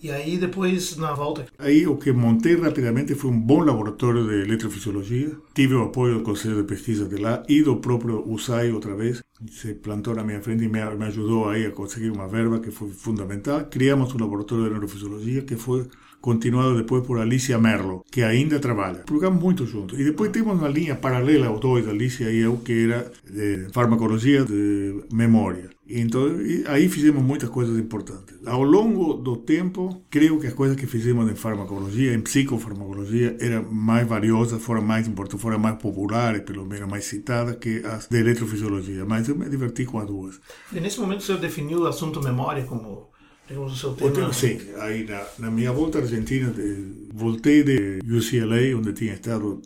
E 0.06 0.10
aí 0.12 0.38
depois 0.38 0.96
na 0.96 1.12
volta. 1.14 1.46
Aí 1.58 1.84
o 1.84 1.96
que 1.96 2.12
montei 2.12 2.54
rapidamente 2.54 3.16
foi 3.16 3.28
um 3.32 3.40
bom 3.40 3.64
laboratório 3.64 4.24
de 4.24 4.42
eletrofisiologia. 4.42 5.32
Tive 5.52 5.74
o 5.74 5.82
apoio 5.82 6.18
do 6.18 6.22
conselho 6.22 6.58
de 6.58 6.62
pesquisa 6.62 7.06
de 7.06 7.16
lá 7.16 7.42
e 7.48 7.60
do 7.60 7.78
próprio 7.78 8.22
USAI 8.24 8.70
outra 8.70 8.94
vez. 8.94 9.20
Se 9.50 9.74
plantou 9.74 10.14
na 10.14 10.22
minha 10.22 10.40
frente 10.40 10.62
e 10.62 10.68
me, 10.68 10.78
me 10.94 11.06
ajudou 11.06 11.48
aí 11.48 11.66
a 11.66 11.72
conseguir 11.72 12.10
uma 12.10 12.28
verba 12.28 12.60
que 12.60 12.70
foi 12.70 12.88
fundamental. 12.90 13.64
Criamos 13.64 14.14
um 14.14 14.18
laboratório 14.18 14.66
de 14.66 14.70
neurofisiologia 14.70 15.42
que 15.42 15.56
foi 15.56 15.88
continuado 16.20 16.76
depois 16.76 17.04
por 17.04 17.18
Alicia 17.18 17.58
Merlo, 17.58 18.04
que 18.08 18.22
ainda 18.22 18.60
trabalha. 18.60 19.00
Programamos 19.00 19.42
muito 19.42 19.66
juntos. 19.66 19.98
E 19.98 20.04
depois 20.04 20.30
temos 20.30 20.56
uma 20.56 20.68
linha 20.68 20.94
paralela 20.94 21.48
aos 21.48 21.58
dois, 21.60 21.88
Alicia 21.88 22.30
e 22.30 22.38
eu, 22.38 22.58
que 22.58 22.84
era 22.84 23.10
de 23.28 23.66
farmacologia 23.72 24.44
de 24.44 25.02
memória. 25.12 25.70
Então, 25.88 26.26
aí 26.66 26.88
fizemos 26.88 27.22
muitas 27.22 27.48
coisas 27.48 27.78
importantes. 27.78 28.34
Ao 28.44 28.62
longo 28.62 29.14
do 29.14 29.36
tempo, 29.36 30.02
creio 30.10 30.38
que 30.40 30.48
as 30.48 30.52
coisas 30.54 30.76
que 30.76 30.86
fizemos 30.86 31.30
em 31.30 31.34
farmacologia, 31.36 32.12
em 32.12 32.20
psicofarmacologia, 32.20 33.36
eram 33.38 33.70
mais 33.70 34.06
valiosas, 34.06 34.60
foram 34.60 34.82
mais 34.82 35.06
importantes, 35.06 35.40
foram 35.40 35.58
mais 35.58 35.76
populares, 35.76 36.42
pelo 36.42 36.66
menos 36.66 36.88
mais 36.88 37.04
citadas, 37.04 37.56
que 37.56 37.82
as 37.84 38.08
de 38.08 38.18
eletrofisiologia. 38.18 39.04
Mas 39.04 39.28
eu 39.28 39.36
me 39.36 39.48
diverti 39.48 39.84
com 39.84 39.98
as 39.98 40.06
duas. 40.06 40.40
E 40.72 40.80
nesse 40.80 40.98
momento 40.98 41.22
você 41.22 41.36
definiu 41.36 41.82
o 41.82 41.86
assunto 41.86 42.20
memória 42.20 42.64
como 42.64 43.08
digamos, 43.48 43.72
o 43.72 43.76
seu 43.76 43.94
tema? 43.94 44.32
Sim, 44.32 44.58
aí 44.80 45.04
na, 45.04 45.24
na 45.38 45.50
minha 45.50 45.72
volta 45.72 45.98
à 45.98 46.02
Argentina, 46.02 46.50
de, 46.50 47.08
voltei 47.14 47.62
de 47.62 48.00
UCLA, 48.04 48.76
onde 48.76 48.92
tinha 48.92 49.14
estado 49.14 49.62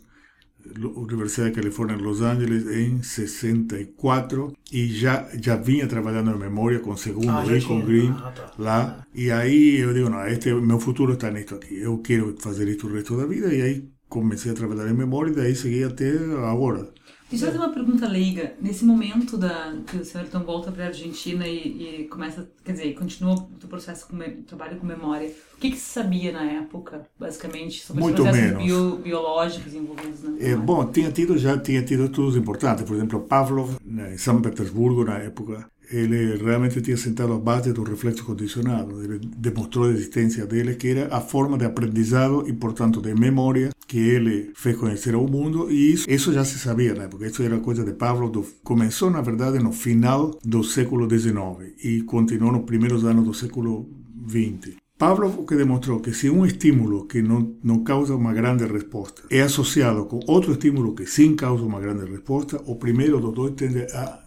Universidade 0.95 1.51
de 1.51 1.55
Califórnia 1.55 1.95
em 1.95 2.01
Los 2.01 2.21
Angeles 2.21 2.65
em 2.67 3.01
64 3.01 4.53
e 4.71 4.87
já 4.87 5.27
já 5.41 5.55
vinha 5.55 5.87
trabalhando 5.87 6.31
em 6.31 6.39
memória 6.39 6.79
com 6.79 6.95
segundo 6.95 7.29
ah, 7.29 7.45
e 7.45 7.61
com 7.61 7.81
Green 7.81 8.11
ah, 8.11 8.31
tá. 8.31 8.51
lá 8.57 9.07
e 9.13 9.31
aí 9.31 9.77
eu 9.77 9.93
digo 9.93 10.09
não 10.09 10.25
este 10.27 10.53
meu 10.53 10.79
futuro 10.79 11.13
está 11.13 11.29
nisto 11.31 11.55
aqui 11.55 11.79
eu 11.79 11.97
quero 11.99 12.35
fazer 12.39 12.67
isto 12.67 12.87
o 12.87 12.93
resto 12.93 13.17
da 13.17 13.25
vida 13.25 13.53
e 13.53 13.61
aí 13.61 13.89
comecei 14.11 14.51
a 14.51 14.55
trabalhar 14.55 14.89
em 14.89 14.93
memória 14.93 15.31
e 15.31 15.35
daí 15.35 15.55
segui 15.55 15.83
até 15.83 16.11
agora 16.45 16.91
Deixa 17.31 17.45
eu 17.45 17.51
fazer 17.53 17.63
uma 17.63 17.73
pergunta 17.73 18.05
leiga. 18.09 18.53
Nesse 18.59 18.83
momento 18.83 19.37
da, 19.37 19.73
que 19.87 19.97
o 19.97 20.03
senhor 20.03 20.25
então 20.27 20.43
volta 20.43 20.69
para 20.69 20.83
a 20.83 20.87
Argentina 20.87 21.47
e, 21.47 22.01
e, 22.01 22.07
começa, 22.09 22.45
quer 22.61 22.73
dizer, 22.73 22.93
continua 22.93 23.35
o 23.35 23.67
processo 23.69 24.05
com 24.05 24.17
trabalho 24.45 24.77
com 24.77 24.85
memória, 24.85 25.31
o 25.55 25.57
que, 25.57 25.71
que 25.71 25.77
se 25.77 25.93
sabia 25.93 26.33
na 26.33 26.43
época, 26.43 27.03
basicamente, 27.17 27.85
sobre 27.85 28.03
Muito 28.03 28.21
os 28.21 28.27
processos 28.27 28.51
menos. 28.51 28.65
Bio, 28.65 28.97
biológicos 28.97 29.73
envolvidos 29.73 30.23
na 30.23 30.45
é, 30.45 30.55
Bom, 30.57 30.85
tinha 30.91 31.09
tido, 31.09 31.37
já 31.37 31.57
tinha 31.57 31.81
tido 31.81 32.03
estudos 32.03 32.35
importantes. 32.35 32.83
Por 32.83 32.97
exemplo, 32.97 33.21
Pavlov, 33.21 33.77
em 33.85 34.17
São 34.17 34.41
Petersburgo, 34.41 35.05
na 35.05 35.19
época, 35.19 35.65
ele 35.91 36.37
realmente 36.37 36.81
tinha 36.81 36.97
sentado 36.97 37.33
a 37.33 37.39
base 37.39 37.73
do 37.73 37.83
reflexo 37.83 38.23
condicionado. 38.23 39.03
Ele 39.03 39.19
demonstrou 39.37 39.85
a 39.85 39.91
existência 39.91 40.45
dele, 40.45 40.75
que 40.75 40.87
era 40.87 41.15
a 41.15 41.19
forma 41.19 41.57
de 41.57 41.65
aprendizado 41.65 42.47
e, 42.47 42.53
portanto, 42.53 43.01
de 43.01 43.13
memória 43.13 43.71
que 43.87 43.99
ele 43.99 44.51
fez 44.55 44.77
conhecer 44.77 45.13
ao 45.13 45.27
mundo. 45.27 45.69
E 45.69 45.93
isso, 45.93 46.09
isso 46.09 46.31
já 46.33 46.45
se 46.45 46.57
sabia 46.57 46.93
na 46.93 47.03
época. 47.03 47.27
Isso 47.27 47.43
era 47.43 47.59
coisa 47.59 47.83
de 47.83 47.93
Pavlov. 47.93 48.47
Começou, 48.63 49.09
na 49.11 49.21
verdade, 49.21 49.59
no 49.59 49.71
final 49.71 50.39
do 50.43 50.63
século 50.63 51.09
XIX 51.09 51.73
e 51.83 52.01
continuou 52.03 52.53
nos 52.53 52.63
primeiros 52.63 53.03
anos 53.03 53.25
do 53.25 53.33
século 53.33 53.89
XX. 54.27 54.81
Pavlov 55.01 55.47
que 55.47 55.55
demonstrou 55.55 55.99
que 55.99 56.13
se 56.13 56.29
um 56.29 56.45
estímulo 56.45 57.07
que 57.07 57.23
não, 57.23 57.55
não 57.63 57.83
causa 57.83 58.15
uma 58.15 58.31
grande 58.31 58.65
resposta 58.65 59.23
é 59.31 59.41
associado 59.41 60.05
com 60.05 60.19
outro 60.27 60.51
estímulo 60.51 60.93
que 60.93 61.07
sim 61.07 61.35
causa 61.35 61.63
uma 61.63 61.79
grande 61.79 62.05
resposta, 62.05 62.61
o 62.67 62.75
primeiro 62.75 63.19
dos 63.19 63.33
dois 63.33 63.53
tende 63.55 63.81
a 63.93 64.20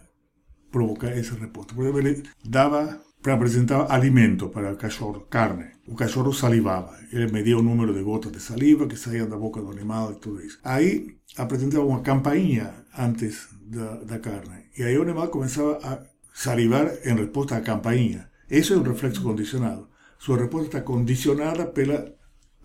provocar 0.75 1.11
essa 1.17 1.35
resposta. 1.35 1.73
Por 1.73 1.83
exemplo, 1.83 1.99
ele 2.01 2.23
dava 2.43 2.99
para 3.23 3.33
apresentar 3.33 3.89
alimento 3.89 4.49
para 4.49 4.73
o 4.73 4.75
cachorro, 4.75 5.21
carne. 5.29 5.67
O 5.87 5.95
cachorro 5.95 6.33
salivava. 6.33 6.93
Ele 7.13 7.31
media 7.31 7.57
o 7.57 7.63
número 7.63 7.93
de 7.93 8.03
gotas 8.03 8.31
de 8.33 8.41
saliva 8.41 8.85
que 8.85 8.97
saíam 8.97 9.29
da 9.29 9.37
boca 9.37 9.61
do 9.61 9.71
animal 9.71 10.11
e 10.11 10.15
tudo 10.15 10.41
isso. 10.41 10.59
Aí 10.63 11.15
apresentava 11.37 11.85
uma 11.85 12.01
campainha 12.01 12.73
antes 12.97 13.47
da, 13.61 14.03
da 14.03 14.19
carne. 14.19 14.65
E 14.77 14.83
aí 14.83 14.97
o 14.97 15.03
animal 15.03 15.29
começava 15.29 15.79
a 15.81 16.03
salivar 16.33 16.91
em 17.05 17.15
resposta 17.15 17.55
à 17.55 17.61
campainha. 17.61 18.29
Isso 18.49 18.73
é 18.73 18.77
um 18.77 18.83
reflexo 18.83 19.23
condicionado. 19.23 19.87
Sua 20.19 20.37
resposta 20.37 20.67
está 20.67 20.81
condicionada 20.81 21.67
pela 21.67 22.13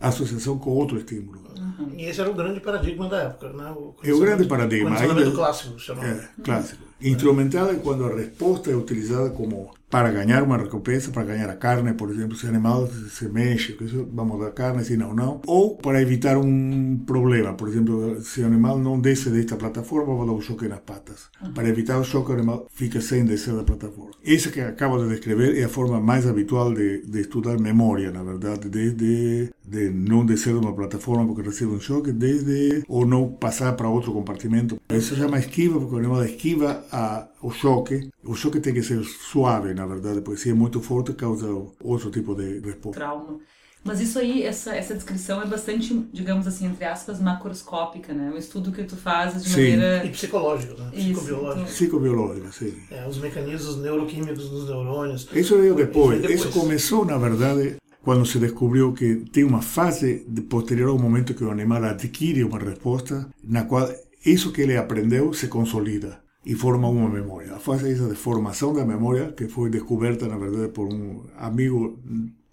associação 0.01 0.59
com 0.59 0.70
outro 0.70 0.99
estímulo. 0.99 1.40
Uhum. 1.57 1.92
E 1.96 2.07
esse 2.07 2.20
era 2.20 2.31
o 2.31 2.35
grande 2.35 2.59
paradigma 2.59 3.09
da 3.09 3.23
época, 3.23 3.53
né? 3.53 3.70
O 3.70 3.94
é 4.03 4.12
o 4.12 4.18
grande 4.18 4.46
paradigma. 4.46 4.99
Ainda, 4.99 5.31
clássico, 5.31 5.79
chamado. 5.79 6.07
É, 6.07 6.29
clássico. 6.42 6.89
Instrumental 7.02 7.70
é 7.70 7.74
quando 7.74 8.04
a 8.04 8.14
resposta 8.14 8.70
é 8.70 8.76
utilizada 8.76 9.30
como 9.30 9.70
para 9.90 10.12
ganhar 10.12 10.44
uma 10.44 10.56
recompensa, 10.56 11.10
para 11.10 11.24
ganhar 11.24 11.50
a 11.50 11.56
carne, 11.56 11.92
por 11.92 12.10
exemplo, 12.10 12.36
se 12.36 12.46
o 12.46 12.48
animal 12.48 12.88
se 13.10 13.28
mexe, 13.28 13.76
vamos 14.12 14.38
dar 14.38 14.52
carne, 14.52 14.84
se 14.84 14.96
não, 14.96 15.12
não. 15.12 15.40
Ou 15.46 15.76
para 15.76 16.00
evitar 16.00 16.38
um 16.38 16.96
problema, 17.04 17.54
por 17.54 17.68
exemplo, 17.68 18.20
se 18.22 18.40
o 18.40 18.46
animal 18.46 18.78
não 18.78 19.00
desce 19.00 19.30
desta 19.30 19.56
plataforma, 19.56 20.14
vou 20.14 20.24
dar 20.24 20.32
um 20.32 20.40
choque 20.40 20.68
nas 20.68 20.78
patas. 20.78 21.28
Para 21.54 21.68
evitar 21.68 21.98
o 21.98 22.04
choque, 22.04 22.30
o 22.30 22.34
animal 22.34 22.68
fica 22.72 23.00
sem 23.00 23.24
descer 23.24 23.52
da 23.54 23.64
plataforma. 23.64 24.12
Essa 24.24 24.50
que 24.50 24.60
acabo 24.60 24.96
de 25.02 25.08
descrever 25.08 25.58
é 25.58 25.64
a 25.64 25.68
forma 25.68 26.00
mais 26.00 26.24
habitual 26.24 26.72
de, 26.72 27.02
de 27.02 27.20
estudar 27.20 27.58
memória, 27.58 28.12
na 28.12 28.22
verdade, 28.22 28.68
desde 28.68 29.50
de 29.70 29.88
não 29.88 30.26
descer 30.26 30.52
de 30.52 30.58
uma 30.58 30.74
plataforma 30.74 31.24
porque 31.24 31.42
recebe 31.42 31.72
um 31.72 31.80
choque, 31.80 32.10
desde 32.10 32.82
ou 32.88 33.06
não 33.06 33.28
passar 33.28 33.72
para 33.74 33.88
outro 33.88 34.12
compartimento. 34.12 34.80
Isso 34.92 35.14
chama 35.14 35.38
esquiva, 35.38 35.78
porque 35.78 35.94
o 35.94 35.98
animal 35.98 36.24
esquiva 36.24 36.84
a, 36.92 37.29
o 37.42 37.50
choque. 37.50 38.11
O 38.24 38.35
choque 38.35 38.61
tem 38.61 38.74
que 38.74 38.83
ser 38.83 39.03
suave, 39.05 39.74
na 39.74 39.87
verdade, 39.87 40.20
porque 40.20 40.40
se 40.40 40.50
é 40.50 40.55
muito 40.55 40.81
forte 40.81 41.12
causa 41.12 41.46
outro 41.83 42.11
tipo 42.11 42.35
de 42.35 42.61
resposta. 42.61 43.00
Trauma. 43.00 43.40
Mas 43.83 43.98
isso 43.98 44.18
aí, 44.18 44.42
essa, 44.42 44.74
essa 44.76 44.94
descrição 44.94 45.40
é 45.40 45.46
bastante, 45.46 46.07
digamos 46.12 46.46
assim, 46.46 46.66
entre 46.66 46.85
aspas, 46.85 47.18
macroscópica, 47.18 48.12
né? 48.12 48.31
Um 48.35 48.37
estudo 48.37 48.70
que 48.70 48.85
tu 48.85 48.94
fazes 48.94 49.42
de 49.42 49.48
sim. 49.48 49.70
maneira... 49.70 50.05
E 50.05 50.11
psicológico, 50.11 50.79
né? 50.79 50.90
Psicobiológico. 50.92 51.61
Então... 51.61 51.64
Psicobiológico, 51.64 52.53
sim. 52.53 52.74
É, 52.90 53.09
os 53.09 53.16
mecanismos 53.16 53.79
neuroquímicos 53.79 54.50
dos 54.50 54.68
neurônios. 54.68 55.26
Isso 55.33 55.57
veio 55.57 55.74
depois. 55.74 56.20
depois. 56.20 56.40
Isso 56.40 56.50
começou, 56.50 57.07
na 57.07 57.16
verdade, 57.16 57.76
quando 58.03 58.26
se 58.26 58.38
descobriu 58.38 58.92
que 58.92 59.24
tem 59.33 59.44
uma 59.44 59.62
fase 59.62 60.26
posterior 60.50 60.90
ao 60.90 60.98
momento 60.98 61.33
que 61.33 61.42
o 61.42 61.50
animal 61.50 61.83
adquire 61.85 62.44
uma 62.44 62.59
resposta, 62.59 63.31
na 63.42 63.64
qual 63.64 63.90
isso 64.26 64.53
que 64.53 64.61
ele 64.61 64.76
aprendeu 64.76 65.33
se 65.33 65.48
consolida 65.48 66.20
e 66.44 66.55
forma 66.55 66.88
uma 66.88 67.09
memória. 67.09 67.55
A 67.55 67.59
fase 67.59 67.92
essa 67.92 68.09
de 68.09 68.14
formação 68.14 68.72
da 68.72 68.85
memória, 68.85 69.33
que 69.33 69.48
foi 69.48 69.70
descoberta, 69.70 70.26
na 70.26 70.38
verdade, 70.38 70.72
por 70.72 70.92
um 70.92 71.22
amigo 71.37 71.98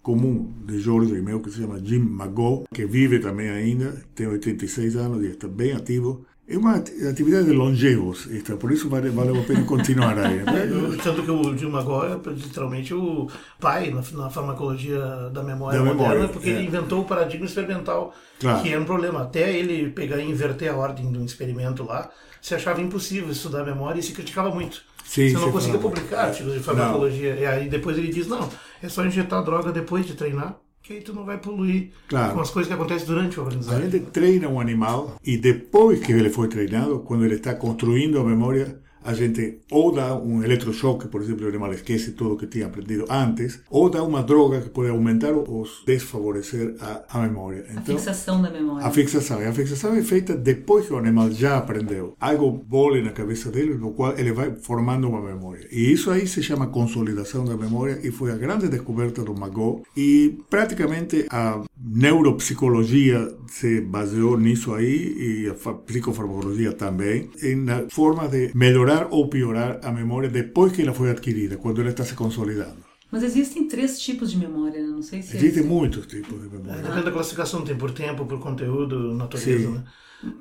comum 0.02 0.54
de 0.66 0.78
Jorge 0.78 1.14
e 1.14 1.22
meu, 1.22 1.40
que 1.40 1.50
se 1.50 1.58
chama 1.58 1.78
Jim 1.84 2.00
McGaw, 2.00 2.64
que 2.72 2.86
vive 2.86 3.18
também 3.18 3.48
ainda, 3.50 4.02
tem 4.14 4.26
86 4.26 4.96
anos 4.96 5.22
e 5.22 5.28
está 5.28 5.48
bem 5.48 5.72
ativo. 5.72 6.24
É 6.50 6.56
uma 6.56 6.76
atividade 6.76 7.44
de 7.44 7.52
longevos, 7.52 8.26
esta, 8.32 8.56
por 8.56 8.72
isso 8.72 8.88
vale, 8.88 9.10
vale 9.10 9.38
a 9.38 9.42
pena 9.44 9.64
continuar 9.64 10.18
aí. 10.18 10.38
Né? 10.38 10.66
Tanto 11.04 11.22
que 11.22 11.30
o 11.30 11.54
Jim 11.54 11.66
McGaw 11.66 12.06
é 12.06 12.30
literalmente 12.30 12.94
o 12.94 13.28
pai 13.60 13.90
na, 13.90 14.02
na 14.16 14.30
farmacologia 14.30 14.98
da 15.30 15.42
memória 15.42 15.78
da 15.78 15.84
moderna, 15.84 16.14
memória, 16.14 16.28
porque 16.28 16.48
é. 16.48 16.52
ele 16.54 16.64
inventou 16.64 17.02
o 17.02 17.04
paradigma 17.04 17.44
experimental, 17.44 18.14
claro. 18.40 18.62
que 18.62 18.72
é 18.72 18.78
um 18.78 18.86
problema. 18.86 19.24
Até 19.24 19.52
ele 19.52 19.90
pegar 19.90 20.16
e 20.16 20.30
inverter 20.30 20.72
a 20.72 20.76
ordem 20.76 21.12
do 21.12 21.22
experimento 21.22 21.84
lá, 21.84 22.10
se 22.40 22.54
achava 22.54 22.80
impossível 22.80 23.30
estudar 23.30 23.62
memória 23.62 24.00
e 24.00 24.02
se 24.02 24.12
criticava 24.12 24.50
muito. 24.50 24.82
Sim, 25.04 25.28
você 25.28 25.44
não 25.44 25.52
conseguia 25.52 25.78
publicar 25.78 26.28
artigos 26.28 26.54
de 26.54 26.60
farmacologia. 26.60 27.34
Não. 27.34 27.42
E 27.42 27.46
aí 27.46 27.68
depois 27.68 27.98
ele 27.98 28.08
diz, 28.08 28.26
não, 28.26 28.48
é 28.82 28.88
só 28.88 29.04
injetar 29.04 29.44
droga 29.44 29.70
depois 29.70 30.06
de 30.06 30.14
treinar, 30.14 30.56
que 30.88 30.94
aí 30.94 31.00
tu 31.02 31.12
não 31.12 31.22
vai 31.22 31.36
poluir 31.36 31.90
claro. 32.08 32.32
com 32.32 32.40
as 32.40 32.50
coisas 32.50 32.66
que 32.66 32.72
acontecem 32.72 33.06
durante 33.06 33.38
o 33.38 33.42
aprendizagem. 33.42 33.88
A 33.88 33.90
gente 33.90 34.06
treina 34.06 34.48
um 34.48 34.58
animal 34.58 35.16
e 35.22 35.36
depois 35.36 36.00
que 36.00 36.12
ele 36.12 36.30
foi 36.30 36.48
treinado, 36.48 37.00
quando 37.00 37.26
ele 37.26 37.34
está 37.34 37.54
construindo 37.54 38.18
a 38.18 38.24
memória, 38.24 38.80
a 39.08 39.14
gente 39.14 39.60
ou 39.70 39.90
dá 39.90 40.14
um 40.14 40.44
eletrochoque, 40.44 41.08
por 41.08 41.22
exemplo, 41.22 41.46
o 41.46 41.48
animal 41.48 41.72
esquece 41.72 42.12
tudo 42.12 42.36
que 42.36 42.46
tinha 42.46 42.66
aprendido 42.66 43.06
antes, 43.08 43.60
ou 43.70 43.88
dá 43.88 44.02
uma 44.02 44.22
droga 44.22 44.60
que 44.60 44.68
pode 44.68 44.90
aumentar 44.90 45.32
ou 45.32 45.66
desfavorecer 45.86 46.74
a, 46.78 47.04
a 47.08 47.22
memória. 47.22 47.64
Então, 47.70 47.94
a 47.94 47.98
fixação 47.98 48.42
da 48.42 48.50
memória. 48.50 48.86
A 48.86 48.90
fixação. 48.90 49.40
E 49.40 49.46
a 49.46 49.52
fixação 49.52 49.94
é 49.94 50.02
feita 50.02 50.36
depois 50.36 50.86
que 50.86 50.92
o 50.92 50.98
animal 50.98 51.30
já 51.30 51.56
aprendeu. 51.56 52.14
Algo 52.20 52.50
bole 52.50 53.00
na 53.00 53.10
cabeça 53.10 53.50
dele, 53.50 53.76
no 53.76 53.92
qual 53.92 54.12
ele 54.18 54.30
vai 54.30 54.54
formando 54.56 55.08
uma 55.08 55.22
memória. 55.22 55.66
E 55.72 55.90
isso 55.90 56.10
aí 56.10 56.26
se 56.26 56.42
chama 56.42 56.66
consolidação 56.66 57.46
da 57.46 57.56
memória 57.56 57.98
e 58.02 58.10
foi 58.10 58.30
a 58.30 58.36
grande 58.36 58.68
descoberta 58.68 59.22
do 59.22 59.34
Magó. 59.34 59.80
E 59.96 60.38
praticamente 60.50 61.26
há 61.30 61.62
neuropsicologia 61.80 63.28
se 63.46 63.80
baseou 63.80 64.36
nisso 64.36 64.74
aí 64.74 65.44
e 65.44 65.48
a 65.48 65.74
psicofarmacologia 65.74 66.72
também, 66.72 67.30
na 67.58 67.88
forma 67.88 68.28
de 68.28 68.50
melhorar 68.54 69.08
ou 69.10 69.28
piorar 69.28 69.80
a 69.82 69.92
memória 69.92 70.28
depois 70.28 70.72
que 70.72 70.82
ela 70.82 70.92
foi 70.92 71.10
adquirida, 71.10 71.56
quando 71.56 71.80
ela 71.80 71.90
está 71.90 72.04
se 72.04 72.14
consolidando. 72.14 72.88
Mas 73.10 73.22
existem 73.22 73.66
três 73.66 73.98
tipos 73.98 74.30
de 74.30 74.38
memória, 74.38 74.82
né? 74.82 74.88
não 74.88 75.02
sei 75.02 75.22
se... 75.22 75.36
Existem 75.36 75.62
é... 75.62 75.66
muitos 75.66 76.06
tipos 76.06 76.42
de 76.42 76.48
memória. 76.48 76.80
É, 76.80 76.82
depende 76.82 77.04
da 77.04 77.12
classificação, 77.12 77.62
tem 77.62 77.76
por 77.76 77.90
tempo, 77.90 78.26
por 78.26 78.38
conteúdo, 78.38 79.14
natureza, 79.14 79.70
né? 79.70 79.84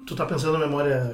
Tu 0.06 0.14
está 0.14 0.26
pensando 0.26 0.54
na 0.54 0.66
memória 0.66 1.12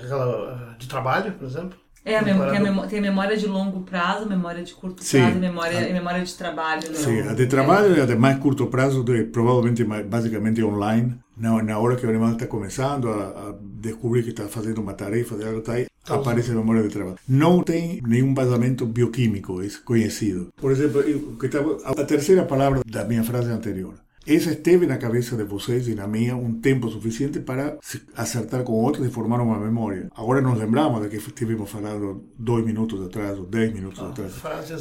de 0.80 0.88
trabalho, 0.88 1.34
por 1.34 1.46
exemplo? 1.46 1.78
É, 2.06 2.18
a 2.18 2.22
memória, 2.22 2.60
tem, 2.60 2.68
a 2.68 2.88
tem 2.88 3.00
a 3.00 3.02
memória 3.02 3.38
de 3.38 3.48
longo 3.48 3.82
prazo, 3.82 4.28
memória 4.28 4.62
de 4.62 4.74
curto 4.74 4.98
prazo 4.98 5.34
Sim. 5.34 5.40
memória, 5.40 5.90
a, 5.90 5.94
memória 5.94 6.24
de 6.24 6.34
trabalho. 6.34 6.90
Né? 6.90 6.96
Sim, 6.96 7.22
a 7.22 7.34
de 7.34 7.46
trabalho 7.46 7.96
é 7.96 8.02
a 8.02 8.06
de 8.06 8.16
mais 8.16 8.38
curto 8.40 8.68
prazo, 8.68 9.04
de, 9.04 9.24
provavelmente 9.24 9.84
basicamente 9.84 10.62
online. 10.64 11.18
Na, 11.36 11.64
na 11.64 11.80
hora 11.80 11.96
que 11.96 12.06
o 12.06 12.10
animal 12.10 12.34
está 12.34 12.46
começando 12.46 13.10
a, 13.10 13.50
a 13.50 13.56
descobrir 13.62 14.22
que 14.22 14.30
está 14.30 14.48
fazendo 14.48 14.82
uma 14.82 14.94
tarefa, 14.94 15.36
de 15.36 15.46
algo 15.46 15.62
tá 15.62 15.74
aí, 15.74 15.88
aparece 16.08 16.52
a 16.52 16.56
memória 16.56 16.84
de 16.84 16.90
trabalho. 16.90 17.18
Não 17.28 17.64
tem 17.64 18.02
nenhum 18.06 18.34
vazamento 18.34 18.86
bioquímico 18.86 19.62
é 19.62 19.68
conhecido. 19.84 20.50
Por 20.58 20.72
exemplo, 20.72 21.02
eu, 21.02 21.38
que 21.38 21.48
tava, 21.48 21.78
a 21.86 22.06
terceira 22.06 22.44
palavra 22.44 22.82
da 22.86 23.06
minha 23.06 23.24
frase 23.24 23.50
anterior. 23.50 23.96
Essa 24.26 24.52
esteve 24.52 24.86
na 24.88 24.98
cabeça 24.98 25.36
de 25.36 25.44
vocês 25.44 25.88
e 25.90 25.96
na 25.96 26.08
minha 26.08 26.36
um 26.36 26.54
tempo 26.54 26.90
suficiente 26.90 27.42
para 27.42 27.78
acertar 28.16 28.64
com 28.64 28.72
outros 28.72 29.06
e 29.06 29.10
formar 29.10 29.42
uma 29.42 29.60
memória. 29.60 30.10
Agora 30.16 30.40
nos 30.40 30.58
lembramos 30.58 31.02
de 31.02 31.10
que 31.10 31.18
estivemos 31.18 31.70
falando 31.70 32.24
dois 32.40 32.66
minutos 32.66 33.06
atrás 33.06 33.38
ou 33.38 33.46
dez 33.46 33.74
minutos 33.74 34.00
ah, 34.02 34.10
atrás. 34.10 34.34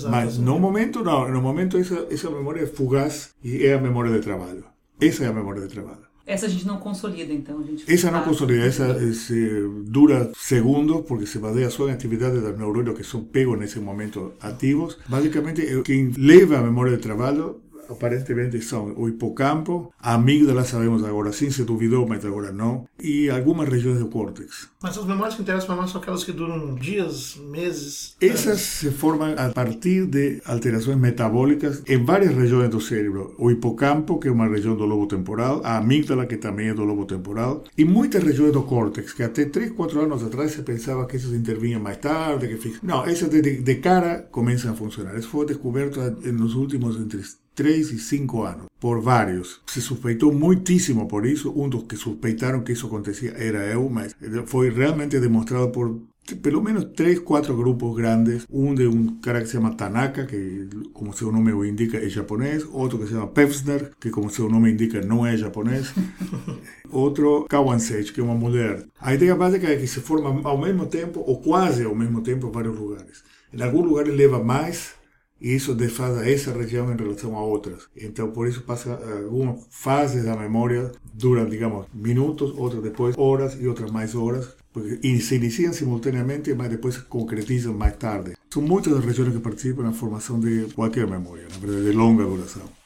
Mas 0.05 0.39
no 0.39 0.61
momento, 0.61 1.03
não. 1.03 1.29
No 1.29 1.43
momento, 1.43 1.77
essa, 1.77 2.07
essa 2.09 2.31
memória 2.31 2.61
é 2.61 2.67
fugaz 2.67 3.31
e 3.43 3.67
é 3.67 3.75
a 3.75 3.81
memória 3.81 4.13
de 4.13 4.21
trabalho. 4.21 4.65
Essa 5.01 5.25
é 5.25 5.27
a 5.27 5.33
memória 5.33 5.63
de 5.63 5.69
trabalho. 5.69 6.13
Essa 6.25 6.47
a 6.47 6.49
gente 6.49 6.65
não 6.65 6.77
consolida, 6.77 7.33
então? 7.33 7.59
A 7.59 7.63
gente 7.65 7.93
essa 7.93 8.13
não 8.13 8.23
consolida, 8.23 8.65
essa 8.65 9.13
se, 9.13 9.69
dura 9.87 10.31
segundos, 10.37 11.05
porque 11.07 11.27
se 11.27 11.41
baseia 11.41 11.69
só 11.69 11.89
em 11.89 11.93
atividades 11.93 12.41
dos 12.41 12.57
neurônios 12.57 12.97
que 12.97 13.03
são 13.03 13.25
pegos 13.25 13.59
nesse 13.59 13.81
momento 13.81 14.35
ativos. 14.41 14.97
Basicamente, 15.09 15.83
quem 15.83 16.13
leva 16.17 16.59
a 16.59 16.63
memória 16.63 16.97
de 16.97 17.03
trabalho 17.03 17.61
aparentemente 17.89 18.61
são 18.61 18.95
o 18.97 19.09
hipocampo, 19.09 19.93
a 20.01 20.15
amígdala 20.15 20.65
sabemos 20.65 21.05
agora 21.05 21.33
sim, 21.33 21.51
se 21.51 21.65
duvidou, 21.65 22.07
mas 22.07 22.25
agora 22.25 22.53
não, 22.53 22.87
e 23.01 23.29
algumas 23.31 23.69
regiões 23.69 23.99
do 23.99 24.07
córtex. 24.07 24.69
Mas 24.83 24.99
as 24.99 25.05
memórias 25.05 25.35
que 25.35 25.43
interessam 25.43 25.67
para 25.69 25.77
nós 25.77 25.91
são 25.91 26.01
aquelas 26.01 26.25
que 26.25 26.33
duram 26.33 26.75
dias, 26.75 27.37
meses? 27.37 28.17
Essas 28.21 28.47
anos. 28.47 28.61
se 28.61 28.91
formam 28.91 29.35
a 29.37 29.51
partir 29.51 30.07
de 30.07 30.41
alterações 30.45 30.97
metabólicas 30.97 31.83
em 31.87 32.05
várias 32.05 32.35
regiões 32.35 32.69
do 32.69 32.81
cérebro. 32.81 33.35
O 33.39 33.51
hipocampo, 33.51 34.19
que 34.19 34.29
é 34.29 34.33
uma 34.33 34.49
região 34.49 34.77
do 34.77 34.85
lobo 34.85 35.07
temporal, 35.07 35.61
a 35.65 35.79
amígdala, 35.79 36.27
que 36.27 36.37
também 36.37 36.69
é 36.69 36.75
do 36.75 36.85
lobo 36.85 37.05
temporal, 37.05 37.65
e 37.77 37.85
muitas 37.85 38.23
regiões 38.23 38.53
do 38.53 38.63
córtex, 38.63 39.13
que 39.13 39.23
até 39.23 39.45
3, 39.45 39.73
4 39.73 40.01
anos 40.01 40.23
atrás 40.23 40.53
se 40.53 40.63
pensava 40.63 41.07
que 41.07 41.17
essas 41.17 41.33
intervinham 41.33 41.81
mais 41.81 41.99
tarde, 41.99 42.49
que 42.49 42.79
Não, 42.83 43.05
essas 43.05 43.29
de, 43.29 43.41
de 43.41 43.75
cara 43.77 44.27
começam 44.31 44.73
a 44.73 44.75
funcionar. 44.75 45.17
Isso 45.17 45.29
foi 45.29 45.47
descoberto 45.47 46.01
nos 46.33 46.55
últimos 46.55 46.97
entre 46.97 47.23
3 47.55 47.93
e 47.93 47.99
5 47.99 48.43
anos, 48.43 48.67
por 48.81 49.01
vários. 49.01 49.61
Se 49.67 49.81
suspeitou 49.81 50.33
muitíssimo 50.33 51.07
por 51.07 51.27
isso. 51.27 51.53
Um 51.55 51.69
dos 51.69 51.85
que 51.85 51.97
suspeitaram 51.97 52.63
que 52.63 52.73
isso 52.73 52.87
acontecia 52.87 53.33
era 53.37 53.67
eu, 53.67 53.89
mas 53.89 54.15
foi 54.47 54.71
realmente 54.71 55.21
demonstrado 55.21 55.71
por 55.71 56.01
pelo 56.41 56.63
menos 56.63 56.85
três, 56.95 57.19
quatro 57.19 57.57
grupos 57.57 57.97
grandes. 57.97 58.47
Um 58.51 58.75
de 58.75 58.87
um 58.87 59.19
cara 59.21 59.41
que 59.41 59.47
se 59.47 59.53
chama 59.53 59.75
Tanaka, 59.75 60.25
que 60.25 60.69
como 60.93 61.13
seu 61.13 61.33
nome 61.33 61.53
o 61.53 61.65
indica 61.65 61.99
é 61.99 62.09
japonês. 62.09 62.65
Outro 62.71 62.99
que 62.99 63.07
se 63.07 63.13
chama 63.13 63.27
Pevsner, 63.27 63.91
que 64.01 64.11
como 64.11 64.31
seu 64.31 64.49
nome 64.49 64.71
indica 64.71 65.01
não 65.01 65.27
é 65.27 65.37
japonês. 65.37 65.93
Outro 66.91 67.47
Kawansei, 67.49 68.05
que 68.05 68.21
é 68.21 68.23
uma 68.23 68.35
mulher. 68.35 68.85
A 69.01 69.15
ideia 69.15 69.35
básica 69.35 69.69
é 69.69 69.77
que 69.77 69.87
se 69.87 70.01
forma 70.01 70.41
ao 70.49 70.59
mesmo 70.59 70.87
tempo, 70.87 71.21
ou 71.27 71.41
quase 71.41 71.85
ao 71.85 71.95
mesmo 71.95 72.23
tempo, 72.23 72.47
em 72.47 72.53
vários 72.53 72.79
lugares. 72.79 73.25
Em 73.53 73.63
alguns 73.63 73.87
lugares 73.87 74.15
leva 74.15 74.43
mais 74.43 74.95
e 75.43 75.55
isso 75.55 75.75
desfasa 75.75 76.29
essa 76.29 76.53
região 76.53 76.93
em 76.93 76.97
relação 76.97 77.37
a 77.37 77.43
outras. 77.43 77.89
Então, 77.97 78.31
por 78.31 78.47
isso 78.47 78.63
passa 78.63 78.99
algumas 79.25 79.67
fases 79.71 80.25
da 80.25 80.37
memória 80.37 80.93
duram, 81.13 81.49
digamos, 81.49 81.87
minutos, 81.93 82.53
outras 82.57 82.83
depois 82.83 83.17
horas 83.19 83.57
e 83.61 83.67
outras 83.67 83.91
mais 83.91 84.15
horas, 84.15 84.49
porque 84.73 84.97
se 85.21 85.35
iniciam 85.35 85.73
simultaneamente, 85.73 86.55
mas 86.55 86.71
depois 86.71 86.95
se 86.95 87.03
concretizam 87.03 87.75
mais 87.75 87.97
tarde. 87.97 88.33
São 88.51 88.63
muitas 88.63 88.93
as 88.93 89.05
regiões 89.05 89.33
que 89.33 89.41
participam 89.41 89.83
na 89.83 89.93
formação 89.93 90.39
de 90.39 90.67
qualquer 90.75 91.07
memória, 91.07 91.45
na 91.51 91.59
verdade, 91.59 91.91
de 91.91 91.97
longa 91.97 92.25
duração. 92.25 92.82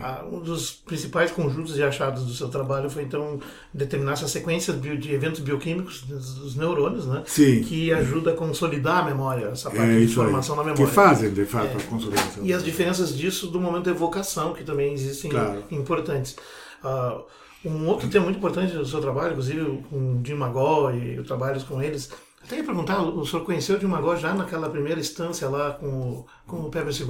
Ah, 0.00 0.24
um 0.30 0.40
dos 0.40 0.70
principais 0.70 1.30
conjuntos 1.30 1.76
e 1.76 1.82
achados 1.82 2.24
do 2.24 2.32
seu 2.32 2.48
trabalho 2.48 2.88
foi 2.88 3.02
então 3.02 3.40
determinar 3.72 4.12
essa 4.12 4.28
sequência 4.28 4.72
de 4.72 5.12
eventos 5.12 5.40
bioquímicos 5.40 6.02
dos 6.02 6.56
neurônios, 6.56 7.06
né? 7.06 7.22
Sim. 7.26 7.62
Que 7.62 7.92
ajuda 7.92 8.32
a 8.32 8.34
consolidar 8.34 8.98
a 8.98 9.04
memória, 9.04 9.46
essa 9.46 9.70
parte 9.70 9.90
é, 9.90 10.00
de 10.00 10.08
formação 10.08 10.56
da 10.56 10.62
memória. 10.62 10.86
Que 10.86 10.92
fazem, 10.92 11.32
de 11.32 11.44
fato, 11.44 11.76
é. 11.76 11.80
a 11.80 11.84
consolidação. 11.84 12.44
E 12.44 12.52
as 12.52 12.64
diferenças 12.64 13.16
disso 13.16 13.48
do 13.48 13.60
momento 13.60 13.84
da 13.84 13.90
evocação, 13.90 14.52
que 14.52 14.64
também 14.64 14.92
existem 14.92 15.30
claro. 15.30 15.64
importantes. 15.70 16.36
Uh, 16.84 17.22
um 17.64 17.86
outro 17.88 18.08
tema 18.08 18.24
muito 18.24 18.38
importante 18.38 18.72
do 18.72 18.86
seu 18.86 19.00
trabalho, 19.00 19.32
inclusive 19.32 19.82
com 19.90 20.14
o 20.14 20.20
Jim 20.24 20.34
Magó 20.34 20.90
e 20.90 21.22
trabalhos 21.24 21.62
com 21.62 21.82
eles, 21.82 22.10
até 22.42 22.56
ia 22.56 22.64
perguntar, 22.64 23.02
o 23.02 23.24
senhor 23.26 23.44
conheceu 23.44 23.78
o 23.78 23.88
Magó 23.88 24.16
já 24.16 24.34
naquela 24.34 24.68
primeira 24.70 24.98
instância 24.98 25.48
lá 25.48 25.72
com 25.72 25.86
o, 25.86 26.26
com 26.46 26.56
o 26.62 26.70
Pepe 26.70 26.90
II? 26.90 27.06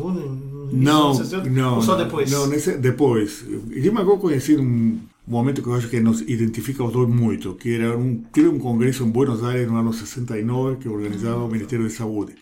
Não, 0.72 1.14
não. 1.50 1.76
Ou 1.76 1.82
só 1.82 1.96
depois? 1.96 2.30
Não, 2.30 2.46
nesse, 2.46 2.76
depois. 2.76 3.44
Magó 3.92 4.18
conheci 4.18 4.56
num 4.56 4.98
momento 5.26 5.62
que 5.62 5.68
eu 5.68 5.74
acho 5.74 5.88
que 5.88 6.00
nos 6.00 6.20
identifica 6.22 6.84
os 6.84 6.92
dois 6.92 7.08
muito, 7.08 7.54
que 7.54 7.74
era 7.74 7.96
um, 7.96 8.16
teve 8.32 8.48
um 8.48 8.58
congresso 8.58 9.04
em 9.04 9.10
Buenos 9.10 9.42
Aires 9.44 9.68
no 9.68 9.78
ano 9.78 9.92
69 9.92 10.76
que 10.76 10.88
organizava 10.88 11.44
o 11.44 11.48
Ministério 11.48 11.86
de 11.86 11.92
Saúde. 11.92 12.34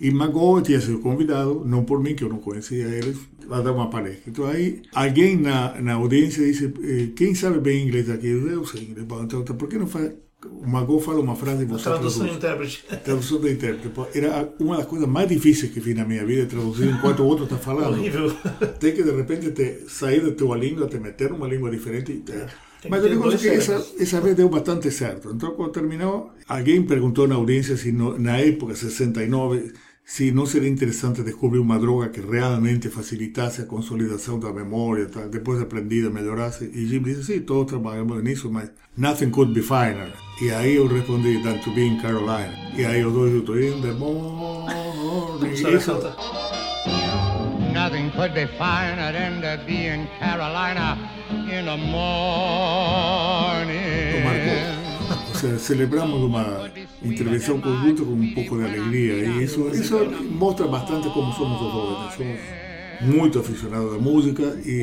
E 0.00 0.10
Magó 0.10 0.60
tinha 0.60 0.80
sido 0.80 1.00
convidado, 1.00 1.62
não 1.64 1.84
por 1.84 2.02
mim, 2.02 2.14
que 2.14 2.22
eu 2.22 2.28
não 2.28 2.38
conhecia 2.38 2.86
eles, 2.86 3.18
a 3.50 3.60
dar 3.60 3.72
uma 3.72 3.90
palestra. 3.90 4.22
Então 4.28 4.46
aí, 4.46 4.82
alguém 4.94 5.36
na, 5.36 5.80
na 5.80 5.94
audiência 5.94 6.44
disse, 6.44 6.72
eh, 6.82 7.12
quem 7.16 7.34
sabe 7.34 7.60
bem 7.60 7.86
inglês 7.86 8.08
aqui? 8.10 8.28
Eu 8.28 8.64
sei 8.64 8.82
inglês. 8.82 9.06
Então, 9.24 9.42
por 9.42 9.68
que 9.68 9.78
não 9.78 9.86
faz 9.86 10.12
o 10.44 10.66
Magol 10.68 11.00
fala 11.00 11.20
uma 11.20 11.34
frase 11.34 11.62
e 11.62 11.66
você 11.66 11.84
Tradução 11.84 12.26
traduz. 12.26 12.36
intérprete. 12.36 12.84
Tradução 13.04 13.38
do 13.38 13.48
intérprete. 13.48 13.90
Era 14.14 14.52
uma 14.60 14.76
das 14.76 14.86
coisas 14.86 15.08
mais 15.08 15.28
difíceis 15.28 15.72
que 15.72 15.80
fiz 15.80 15.96
na 15.96 16.04
minha 16.04 16.24
vida, 16.24 16.46
traduzir 16.46 16.88
enquanto 16.88 17.20
o 17.20 17.26
outro 17.26 17.44
está 17.44 17.56
falando. 17.56 17.98
Horrível. 17.98 18.30
Tem 18.78 18.94
que, 18.94 19.02
de 19.02 19.10
repente, 19.10 19.50
te, 19.52 19.84
sair 19.88 20.20
da 20.20 20.32
tua 20.32 20.56
língua, 20.56 20.86
te 20.86 20.98
meter 20.98 21.30
numa 21.30 21.48
língua 21.48 21.70
diferente. 21.70 22.12
Te... 22.18 22.32
Mas 22.88 23.02
eu 23.02 23.08
digo 23.08 23.36
que 23.36 23.48
essa, 23.48 23.84
essa 23.98 24.20
vez 24.20 24.36
deu 24.36 24.48
bastante 24.48 24.90
certo. 24.90 25.30
Então, 25.30 25.52
quando 25.52 25.72
terminou, 25.72 26.32
alguém 26.46 26.82
perguntou 26.82 27.26
na 27.26 27.34
audiência 27.34 27.76
se 27.76 27.90
no, 27.90 28.18
na 28.18 28.36
época, 28.36 28.74
69, 28.74 29.72
se 30.06 30.30
não 30.30 30.46
seria 30.46 30.68
interessante 30.68 31.20
descobrir 31.24 31.58
uma 31.58 31.80
droga 31.80 32.08
que 32.08 32.20
realmente 32.20 32.88
facilitasse 32.88 33.62
a 33.62 33.64
consolidação 33.64 34.38
da 34.38 34.52
memória, 34.52 35.06
tá? 35.06 35.26
depois 35.26 35.60
aprendida, 35.60 36.08
melhorasse. 36.08 36.70
E 36.72 36.86
Jim 36.86 37.02
disse, 37.02 37.24
sim, 37.24 37.40
todos 37.40 37.72
trabalhamos 37.72 38.22
nisso, 38.22 38.48
mas 38.48 38.70
nothing 38.96 39.30
could 39.30 39.52
be 39.52 39.60
finer. 39.60 40.12
E 40.40 40.52
aí 40.52 40.76
eu 40.76 40.86
respondi, 40.86 41.42
than 41.42 41.58
to 41.58 41.72
be 41.72 41.88
in 41.88 41.98
Carolina. 42.00 42.54
E 42.76 42.84
aí 42.84 43.04
os 43.04 43.12
dois 43.12 43.32
juntos, 43.32 43.56
in 43.56 43.82
the 43.82 43.90
morning. 43.94 45.52
Isso... 45.52 45.92
Nothing 47.74 48.10
could 48.12 48.32
be 48.32 48.46
finer 48.56 49.12
than 49.12 49.40
to 49.40 49.58
be 49.66 49.88
in 49.88 50.06
Carolina 50.20 50.96
in 51.50 51.64
the 51.66 51.76
morning 51.76 53.06
celebramos 55.58 56.22
uma 56.22 56.70
intervenção 57.02 57.60
conjunta 57.60 58.04
com 58.04 58.12
um 58.12 58.34
pouco 58.34 58.58
de 58.58 58.64
alegria 58.64 59.14
e 59.14 59.44
isso, 59.44 59.68
isso 59.68 59.98
mostra 60.30 60.66
bastante 60.66 61.08
como 61.10 61.32
somos 61.32 61.60
os 61.60 61.72
jovens. 61.72 62.14
Somos 62.14 62.40
muito 63.00 63.38
aficionados 63.38 63.94
à 63.94 63.98
música 63.98 64.58
e 64.64 64.82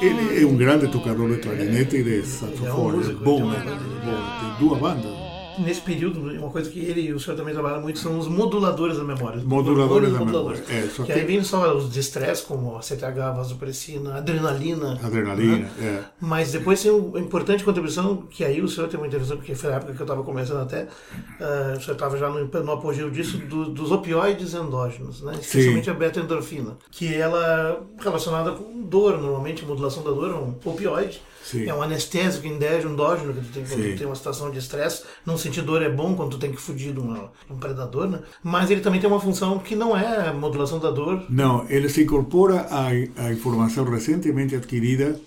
ele 0.00 0.42
é 0.42 0.46
um 0.46 0.56
grande 0.56 0.88
tocador 0.88 1.30
de 1.30 1.38
clarinete 1.38 1.96
e 1.96 2.02
de 2.02 2.22
saxofone. 2.26 3.10
É 3.10 3.14
bom, 3.14 3.50
né? 3.50 3.64
Bom, 4.04 4.58
tem 4.58 4.66
duas 4.68 4.80
bandas 4.80 5.21
nesse 5.58 5.80
período, 5.80 6.20
uma 6.20 6.50
coisa 6.50 6.70
que 6.70 6.78
ele 6.78 7.02
e 7.02 7.12
o 7.12 7.20
senhor 7.20 7.36
também 7.36 7.52
trabalham 7.52 7.80
muito 7.80 7.98
são 7.98 8.18
os 8.18 8.28
moduladores 8.28 8.96
da 8.96 9.04
memória. 9.04 9.42
Moduladores 9.42 10.12
da 10.12 10.24
memória. 10.24 10.62
É, 10.68 10.88
só 10.88 11.04
que, 11.04 11.12
que 11.12 11.18
aí 11.18 11.24
vem 11.24 11.42
só 11.42 11.74
os 11.74 11.92
de 11.92 12.00
estresse, 12.00 12.44
como 12.44 12.76
a 12.76 12.82
CTH, 12.82 13.34
vasopressina, 13.36 14.16
adrenalina. 14.16 14.98
Adrenalina, 15.02 15.56
né? 15.56 15.70
é. 15.80 16.04
Mas 16.20 16.52
depois 16.52 16.82
tem 16.82 16.90
uma 16.90 17.20
importante 17.20 17.64
contribuição, 17.64 18.22
que 18.30 18.44
aí 18.44 18.60
o 18.60 18.68
senhor 18.68 18.88
tem 18.88 18.98
uma 18.98 19.06
intervenção, 19.06 19.36
porque 19.36 19.54
foi 19.54 19.72
a 19.72 19.76
época 19.76 19.94
que 19.94 20.00
eu 20.00 20.04
estava 20.04 20.22
começando 20.22 20.62
até, 20.62 20.84
uh, 20.84 21.76
o 21.76 21.80
senhor 21.80 21.94
estava 21.94 22.16
já 22.16 22.28
no, 22.28 22.44
no 22.44 22.72
apogeu 22.72 23.10
disso, 23.10 23.38
do, 23.38 23.66
dos 23.66 23.90
opioides 23.90 24.54
endógenos, 24.54 25.22
né? 25.22 25.34
especialmente 25.40 25.84
Sim. 25.84 25.90
a 25.90 25.94
beta-endorfina, 25.94 26.76
que 26.90 27.14
ela 27.14 27.82
é 27.98 28.02
relacionada 28.02 28.52
com 28.52 28.82
dor, 28.82 29.20
normalmente, 29.20 29.64
modulação 29.64 30.02
da 30.02 30.10
dor 30.10 30.30
é 30.30 30.34
um 30.34 30.54
opioide 30.64 31.20
Sim. 31.44 31.66
É 31.66 31.74
um 31.74 31.82
anestésico 31.82 32.46
endógeno, 32.46 33.34
que 33.34 33.40
tu 33.40 33.52
tem, 33.52 33.64
quando 33.64 33.92
tu 33.92 33.98
tem 33.98 34.06
uma 34.06 34.14
situação 34.14 34.50
de 34.50 34.58
estresse. 34.58 35.02
Não 35.26 35.36
sentir 35.36 35.62
dor 35.62 35.82
é 35.82 35.90
bom 35.90 36.14
quando 36.14 36.30
tu 36.30 36.38
tem 36.38 36.52
que 36.52 36.60
fugir 36.60 36.92
de, 36.92 37.00
de 37.00 37.52
um 37.52 37.58
predador, 37.58 38.08
né? 38.08 38.20
Mas 38.42 38.70
ele 38.70 38.80
também 38.80 39.00
tem 39.00 39.08
uma 39.08 39.20
função 39.20 39.58
que 39.58 39.74
não 39.74 39.96
é 39.96 40.28
a 40.28 40.32
modulação 40.32 40.78
da 40.78 40.90
dor. 40.90 41.24
Não, 41.28 41.66
ele 41.68 41.88
se 41.88 42.02
incorpora 42.02 42.66
à, 42.70 42.88
à 42.88 43.32
informação 43.32 43.84
recentemente 43.84 44.54
adquirida 44.54 45.20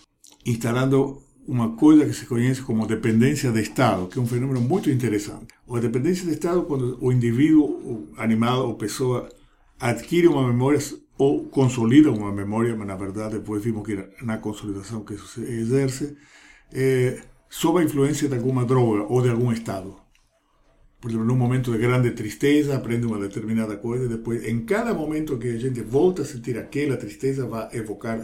instalando 0.46 1.22
uma 1.48 1.76
coisa 1.76 2.06
que 2.06 2.14
se 2.14 2.26
conhece 2.26 2.62
como 2.62 2.88
dependência 2.88 3.52
de 3.52 3.62
Estado, 3.62 4.08
que 4.08 4.18
é 4.18 4.22
um 4.22 4.28
fenômeno 4.28 4.62
muito 4.62 4.90
interessante. 4.90 5.48
A 5.70 5.80
dependência 5.80 6.26
de 6.26 6.32
Estado 6.32 6.64
quando 6.64 6.98
o 7.02 7.12
indivíduo, 7.12 7.66
o 7.66 8.08
animal 8.18 8.68
ou 8.68 8.76
pessoa 8.76 9.30
adquire 9.80 10.28
uma 10.28 10.48
memória 10.48 10.80
ou 11.18 11.46
consolida 11.46 12.12
uma 12.12 12.32
memória, 12.32 12.76
mas 12.76 12.88
na 12.88 12.96
verdade 12.96 13.40
depois 13.40 13.64
vimos 13.64 13.86
que 13.86 13.98
na 14.22 14.38
consolidação 14.38 15.04
que 15.04 15.14
isso 15.14 15.28
se 15.28 15.42
exerce, 15.42 16.18
é, 16.74 17.22
sob 17.50 17.80
a 17.80 17.84
influência 17.84 18.28
de 18.28 18.36
alguma 18.36 18.66
droga 18.66 19.04
ou 19.04 19.22
de 19.22 19.30
algum 19.30 19.52
estado. 19.52 19.96
Por 21.00 21.10
exemplo, 21.10 21.28
num 21.28 21.36
momento 21.36 21.72
de 21.72 21.78
grande 21.78 22.12
tristeza, 22.12 22.76
aprende 22.76 23.06
uma 23.06 23.20
determinada 23.20 23.78
coisa 23.78 24.06
e 24.06 24.08
depois, 24.10 24.44
em 24.44 24.66
cada 24.66 24.94
momento 24.94 25.38
que 25.38 25.50
a 25.50 25.58
gente 25.58 25.82
volta 25.82 26.24
a 26.24 26.26
sentir 26.26 26.58
aquela 26.58 26.98
tristeza, 26.98 27.46
vai 27.46 27.70
evocar, 27.74 28.20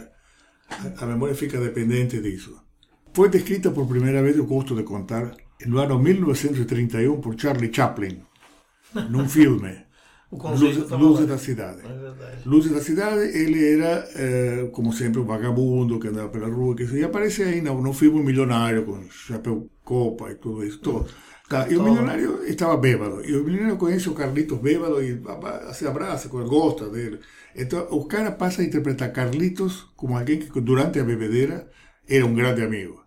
a, 0.68 1.04
a 1.04 1.06
memória 1.06 1.34
fica 1.34 1.60
dependente 1.60 2.20
disso. 2.20 2.60
Foi 3.14 3.28
descrita 3.28 3.70
por 3.70 3.86
primeira 3.86 4.22
vez, 4.22 4.36
eu 4.36 4.46
gosto 4.46 4.74
de 4.74 4.82
contar, 4.82 5.36
no 5.66 5.78
ano 5.78 5.98
1931 5.98 7.20
por 7.20 7.38
Charlie 7.38 7.72
Chaplin, 7.72 8.22
num 9.10 9.28
filme. 9.28 9.91
Luzes, 10.32 10.90
Luzes 10.90 11.26
da 11.26 11.36
Cidade. 11.36 11.80
É 11.84 12.48
Luzes 12.48 12.72
da 12.72 12.80
Cidade, 12.80 13.20
ele 13.36 13.74
era, 13.74 14.08
eh, 14.14 14.70
como 14.72 14.92
sempre, 14.92 15.20
um 15.20 15.24
vagabundo 15.24 16.00
que 16.00 16.08
andava 16.08 16.30
pela 16.30 16.48
rua, 16.48 16.74
que 16.74 16.84
e 16.84 17.04
aparece 17.04 17.42
aí 17.42 17.60
no, 17.60 17.80
no 17.82 17.92
filme 17.92 18.22
Milionário, 18.22 18.84
com 18.84 19.02
chapéu 19.10 19.68
copa 19.84 20.30
e 20.30 20.34
tudo 20.36 20.64
isso. 20.64 20.78
Todo. 20.78 21.10
Tá, 21.48 21.68
e 21.68 21.76
o 21.76 21.82
milionário 21.82 22.44
estava 22.44 22.78
bêbado. 22.78 23.22
E 23.28 23.36
o 23.36 23.44
milionário 23.44 23.76
conhece 23.76 24.08
o 24.08 24.14
Carlitos 24.14 24.58
bêbado 24.58 25.02
e 25.02 25.20
se 25.74 25.86
abraça, 25.86 26.28
gosta 26.28 26.88
dele. 26.88 27.20
Então, 27.54 27.86
o 27.90 28.06
cara 28.06 28.32
passa 28.32 28.62
a 28.62 28.64
interpretar 28.64 29.12
Carlitos 29.12 29.86
como 29.94 30.16
alguém 30.16 30.38
que 30.38 30.60
durante 30.62 30.98
a 30.98 31.04
bebedeira 31.04 31.68
era 32.08 32.24
um 32.24 32.34
grande 32.34 32.62
amigo. 32.62 33.04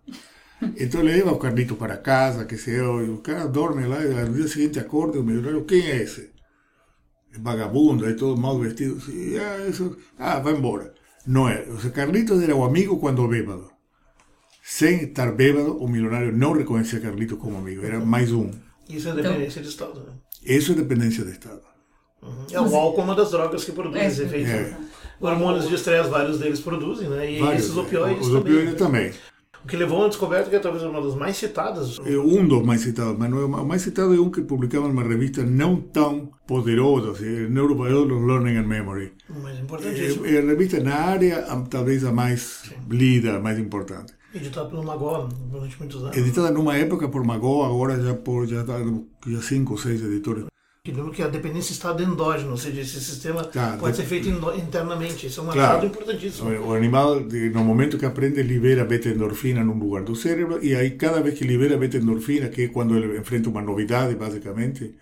Então 0.78 1.00
ele 1.00 1.16
leva 1.16 1.32
o 1.32 1.38
Carlitos 1.38 1.76
para 1.76 1.96
casa, 1.96 2.44
que 2.44 2.56
se 2.56 2.70
eu, 2.70 3.04
e 3.04 3.10
o 3.10 3.18
cara 3.18 3.46
dorme 3.46 3.84
lá 3.84 4.04
e 4.04 4.08
no 4.08 4.32
dia 4.32 4.48
seguinte 4.48 4.78
acorda 4.78 5.18
o 5.18 5.24
milionário, 5.24 5.64
quem 5.64 5.90
é 5.90 6.02
esse? 6.02 6.30
Vagabundo, 7.40 8.04
aí 8.04 8.14
todo 8.14 8.40
mal 8.40 8.58
vestido. 8.58 8.96
Assim, 8.96 9.36
ah, 9.38 9.68
isso, 9.68 9.96
ah, 10.18 10.38
vai 10.38 10.54
embora. 10.54 10.94
Não 11.26 11.48
é. 11.48 11.62
O 11.62 11.90
Carlitos 11.90 12.42
era 12.42 12.54
o 12.54 12.64
amigo 12.64 12.98
quando 12.98 13.26
bêbado. 13.26 13.70
Sem 14.62 15.04
estar 15.04 15.32
bêbado, 15.32 15.76
o 15.76 15.88
milionário 15.88 16.36
não 16.36 16.52
reconhecia 16.52 17.00
Carlitos 17.00 17.38
como 17.38 17.58
amigo, 17.58 17.84
era 17.84 18.00
mais 18.00 18.32
um. 18.32 18.50
Isso 18.88 19.08
é 19.08 19.14
dependência 19.14 19.62
de 19.62 19.68
Estado. 19.68 20.00
Né? 20.00 20.12
Isso 20.44 20.72
é 20.72 20.74
dependência 20.74 21.24
de 21.24 21.32
Estado. 21.32 21.62
Uhum. 22.22 22.46
É 22.50 22.60
o 22.60 22.74
álcool 22.74 23.00
é 23.00 23.04
uma 23.04 23.14
das 23.14 23.30
drogas 23.30 23.64
que 23.64 23.72
produz 23.72 23.96
é, 23.96 24.06
esse 24.06 24.22
efeito. 24.22 24.50
É. 24.50 24.76
Hormônios 25.20 25.68
de 25.68 25.74
estresse, 25.74 26.10
vários 26.10 26.38
deles 26.38 26.60
produzem, 26.60 27.08
né? 27.08 27.32
E 27.32 27.40
vários, 27.40 27.64
esses 27.64 27.76
opioides. 27.76 28.26
Os 28.26 28.34
opioides 28.34 28.74
também. 28.74 29.12
O 29.66 29.68
que 29.68 29.76
levou 29.76 29.98
a 29.98 30.02
uma 30.02 30.08
descoberta 30.08 30.48
que 30.48 30.54
é 30.54 30.60
talvez 30.60 30.84
uma 30.84 31.02
das 31.02 31.16
mais 31.16 31.36
citadas. 31.36 31.98
É 32.06 32.16
um 32.16 32.46
dos 32.46 32.64
mais 32.64 32.82
citados, 32.82 33.18
mas 33.18 33.28
não 33.28 33.40
é 33.40 33.44
o 33.46 33.66
mais 33.66 33.82
citado 33.82 34.14
é 34.14 34.20
um 34.20 34.30
que 34.30 34.40
publicava 34.40 34.86
numa 34.86 35.02
revista 35.02 35.42
não 35.42 35.80
tão 35.80 36.30
poderosa, 36.46 37.10
assim, 37.10 37.48
Neurobiology 37.48 38.14
Learning 38.14 38.58
and 38.58 38.68
Memory. 38.68 39.12
Mas 39.28 39.58
importantíssimo. 39.58 40.24
É, 40.24 40.36
é 40.36 40.38
a 40.38 40.42
revista 40.42 40.78
na 40.78 40.94
área, 40.94 41.42
talvez 41.68 42.04
a 42.04 42.12
mais 42.12 42.62
Sim. 42.68 42.76
lida, 42.88 43.38
a 43.38 43.40
mais 43.40 43.58
importante. 43.58 44.12
Editada 44.32 44.68
pelo 44.68 44.84
Magó 44.84 45.28
durante 45.50 45.76
muitos 45.80 46.00
anos. 46.00 46.16
Editada 46.16 46.52
numa 46.52 46.76
época 46.76 47.08
por 47.08 47.24
Magó, 47.24 47.64
agora 47.64 48.00
já 48.00 48.14
por 48.14 48.46
já, 48.46 48.64
já 49.26 49.42
cinco 49.42 49.72
ou 49.72 49.78
seis 49.80 50.00
editores 50.00 50.44
Lembrando 50.90 51.12
que 51.12 51.22
a 51.22 51.28
dependência 51.28 51.72
está 51.72 51.90
endógena, 52.00 52.50
ou 52.50 52.56
seja, 52.56 52.80
esse 52.80 53.00
sistema 53.00 53.44
claro, 53.44 53.78
pode 53.78 53.96
ser 53.96 54.04
feito 54.04 54.28
internamente. 54.28 55.26
Isso 55.26 55.40
é 55.40 55.42
um 55.42 55.46
claro, 55.46 55.60
achado 55.60 55.86
importantíssimo. 55.86 56.50
O 56.66 56.74
animal, 56.74 57.20
no 57.20 57.64
momento 57.64 57.98
que 57.98 58.06
aprende, 58.06 58.42
libera 58.42 58.84
beta-endorfina 58.84 59.64
num 59.64 59.78
lugar 59.78 60.02
do 60.02 60.14
cérebro, 60.14 60.64
e 60.64 60.74
aí 60.74 60.92
cada 60.92 61.20
vez 61.20 61.38
que 61.38 61.44
libera 61.44 61.76
beta-endorfina, 61.76 62.48
que 62.48 62.62
é 62.62 62.68
quando 62.68 62.96
ele 62.96 63.18
enfrenta 63.18 63.48
uma 63.48 63.62
novidade, 63.62 64.14
basicamente, 64.14 64.94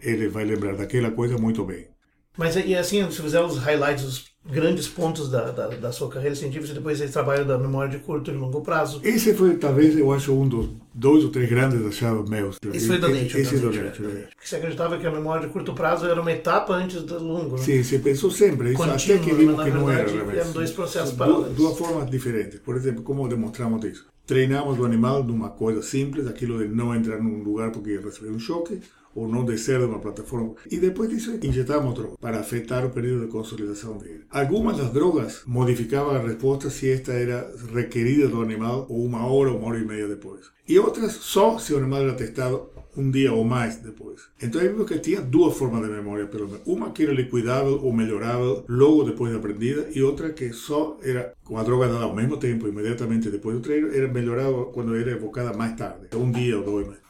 ele 0.00 0.28
vai 0.28 0.44
lembrar 0.44 0.74
daquela 0.74 1.10
coisa 1.10 1.38
muito 1.38 1.64
bem. 1.64 1.88
Mas 2.36 2.56
e 2.56 2.74
assim, 2.74 3.08
se 3.10 3.20
fizer 3.20 3.40
os 3.42 3.58
highlights, 3.58 4.04
os 4.04 4.31
grandes 4.44 4.88
pontos 4.88 5.30
da, 5.30 5.50
da, 5.50 5.68
da, 5.68 5.92
sua 5.92 6.08
carreira 6.08 6.34
científica, 6.34 6.74
depois 6.74 7.00
esse 7.00 7.12
trabalho 7.12 7.44
da 7.44 7.56
memória 7.56 7.96
de 7.96 8.04
curto 8.04 8.30
e 8.30 8.34
longo 8.34 8.60
prazo. 8.60 9.00
Esse 9.04 9.34
foi, 9.34 9.56
talvez, 9.56 9.96
eu 9.96 10.12
acho, 10.12 10.32
um 10.32 10.48
dos 10.48 10.68
dois 10.92 11.24
ou 11.24 11.30
três 11.30 11.48
grandes 11.48 11.84
achados 11.86 12.28
meus. 12.28 12.56
Esse 12.72 12.88
foi 12.88 12.98
da 12.98 13.08
Nature. 13.08 13.40
Esse 13.40 13.56
da 13.58 13.70
Nature. 13.70 14.08
É. 14.08 14.28
Você 14.42 14.56
acreditava 14.56 14.98
que 14.98 15.06
a 15.06 15.10
memória 15.10 15.46
de 15.46 15.52
curto 15.52 15.72
prazo 15.72 16.06
era 16.06 16.20
uma 16.20 16.32
etapa 16.32 16.74
antes 16.74 17.02
do 17.02 17.22
longo, 17.22 17.56
né? 17.56 17.62
Sim, 17.62 17.82
você 17.82 17.98
pensou 17.98 18.30
sempre. 18.30 18.72
Isso, 18.72 18.82
até 18.82 19.18
que 19.18 19.32
vimos 19.32 19.62
que 19.62 19.70
não 19.70 19.90
era. 19.90 20.10
Eram 20.10 20.52
dois 20.52 20.70
processos 20.70 21.14
paralelos. 21.14 21.54
Duas 21.56 21.78
formas 21.78 22.10
diferentes. 22.10 22.58
Por 22.58 22.76
exemplo, 22.76 23.02
como 23.02 23.28
demonstramos 23.28 23.84
isso? 23.84 24.06
Treinamos 24.26 24.78
o 24.78 24.84
animal 24.84 25.22
numa 25.24 25.50
coisa 25.50 25.82
simples, 25.82 26.26
aquilo 26.26 26.58
de 26.58 26.72
não 26.72 26.94
entrar 26.94 27.20
num 27.20 27.42
lugar 27.42 27.70
porque 27.70 27.98
recebeu 27.98 28.32
um 28.32 28.38
choque, 28.38 28.80
ou 29.14 29.28
não 29.28 29.44
descer 29.44 29.78
de 29.78 29.84
uma 29.84 29.98
plataforma. 29.98 30.54
E 30.70 30.78
depois 30.78 31.08
disso 31.08 31.38
injetamos 31.42 31.94
droga 31.94 32.16
para 32.20 32.40
afetar 32.40 32.84
o 32.84 32.90
período 32.90 33.26
de 33.26 33.32
consolidação 33.32 33.98
dele. 33.98 34.24
Algumas 34.30 34.76
das 34.76 34.92
drogas 34.92 35.42
modificavam 35.46 36.14
a 36.14 36.18
resposta 36.18 36.70
se 36.70 36.90
esta 36.90 37.12
era 37.12 37.50
requerida 37.74 38.28
do 38.28 38.42
animal 38.42 38.86
ou 38.88 39.04
uma 39.04 39.26
hora 39.26 39.52
uma 39.52 39.68
hora 39.68 39.78
e 39.78 39.84
meia 39.84 40.08
depois. 40.08 40.50
E 40.68 40.78
outras 40.78 41.12
só 41.12 41.58
se 41.58 41.74
o 41.74 41.78
animal 41.78 42.02
era 42.02 42.14
testado 42.14 42.70
um 42.96 43.10
dia 43.10 43.32
ou 43.32 43.44
mais 43.44 43.76
depois. 43.76 44.22
Então 44.40 44.60
vimos 44.60 44.86
que 44.86 44.98
tinha 44.98 45.20
duas 45.20 45.56
formas 45.56 45.82
de 45.82 45.88
memória, 45.88 46.26
pelo 46.26 46.46
menos. 46.46 46.62
Uma 46.66 46.90
que 46.90 47.04
era 47.04 47.12
liquidável 47.12 47.80
ou 47.82 47.92
melhorável 47.92 48.64
logo 48.68 49.04
depois 49.04 49.32
de 49.32 49.38
aprendida 49.38 49.88
e 49.94 50.02
outra 50.02 50.30
que 50.30 50.52
só 50.52 50.98
era 51.02 51.32
com 51.42 51.56
a 51.58 51.62
droga 51.62 51.88
dada 51.88 52.04
ao 52.04 52.14
mesmo 52.14 52.36
tempo, 52.36 52.68
imediatamente 52.68 53.30
depois 53.30 53.56
do 53.56 53.62
treino, 53.62 53.92
era 53.92 54.08
melhorável 54.08 54.66
quando 54.66 54.94
era 54.94 55.10
evocada 55.10 55.56
mais 55.56 55.74
tarde, 55.76 56.08
um 56.14 56.30
dia 56.30 56.58
ou 56.58 56.64
dois 56.64 56.86
mais. 56.86 57.01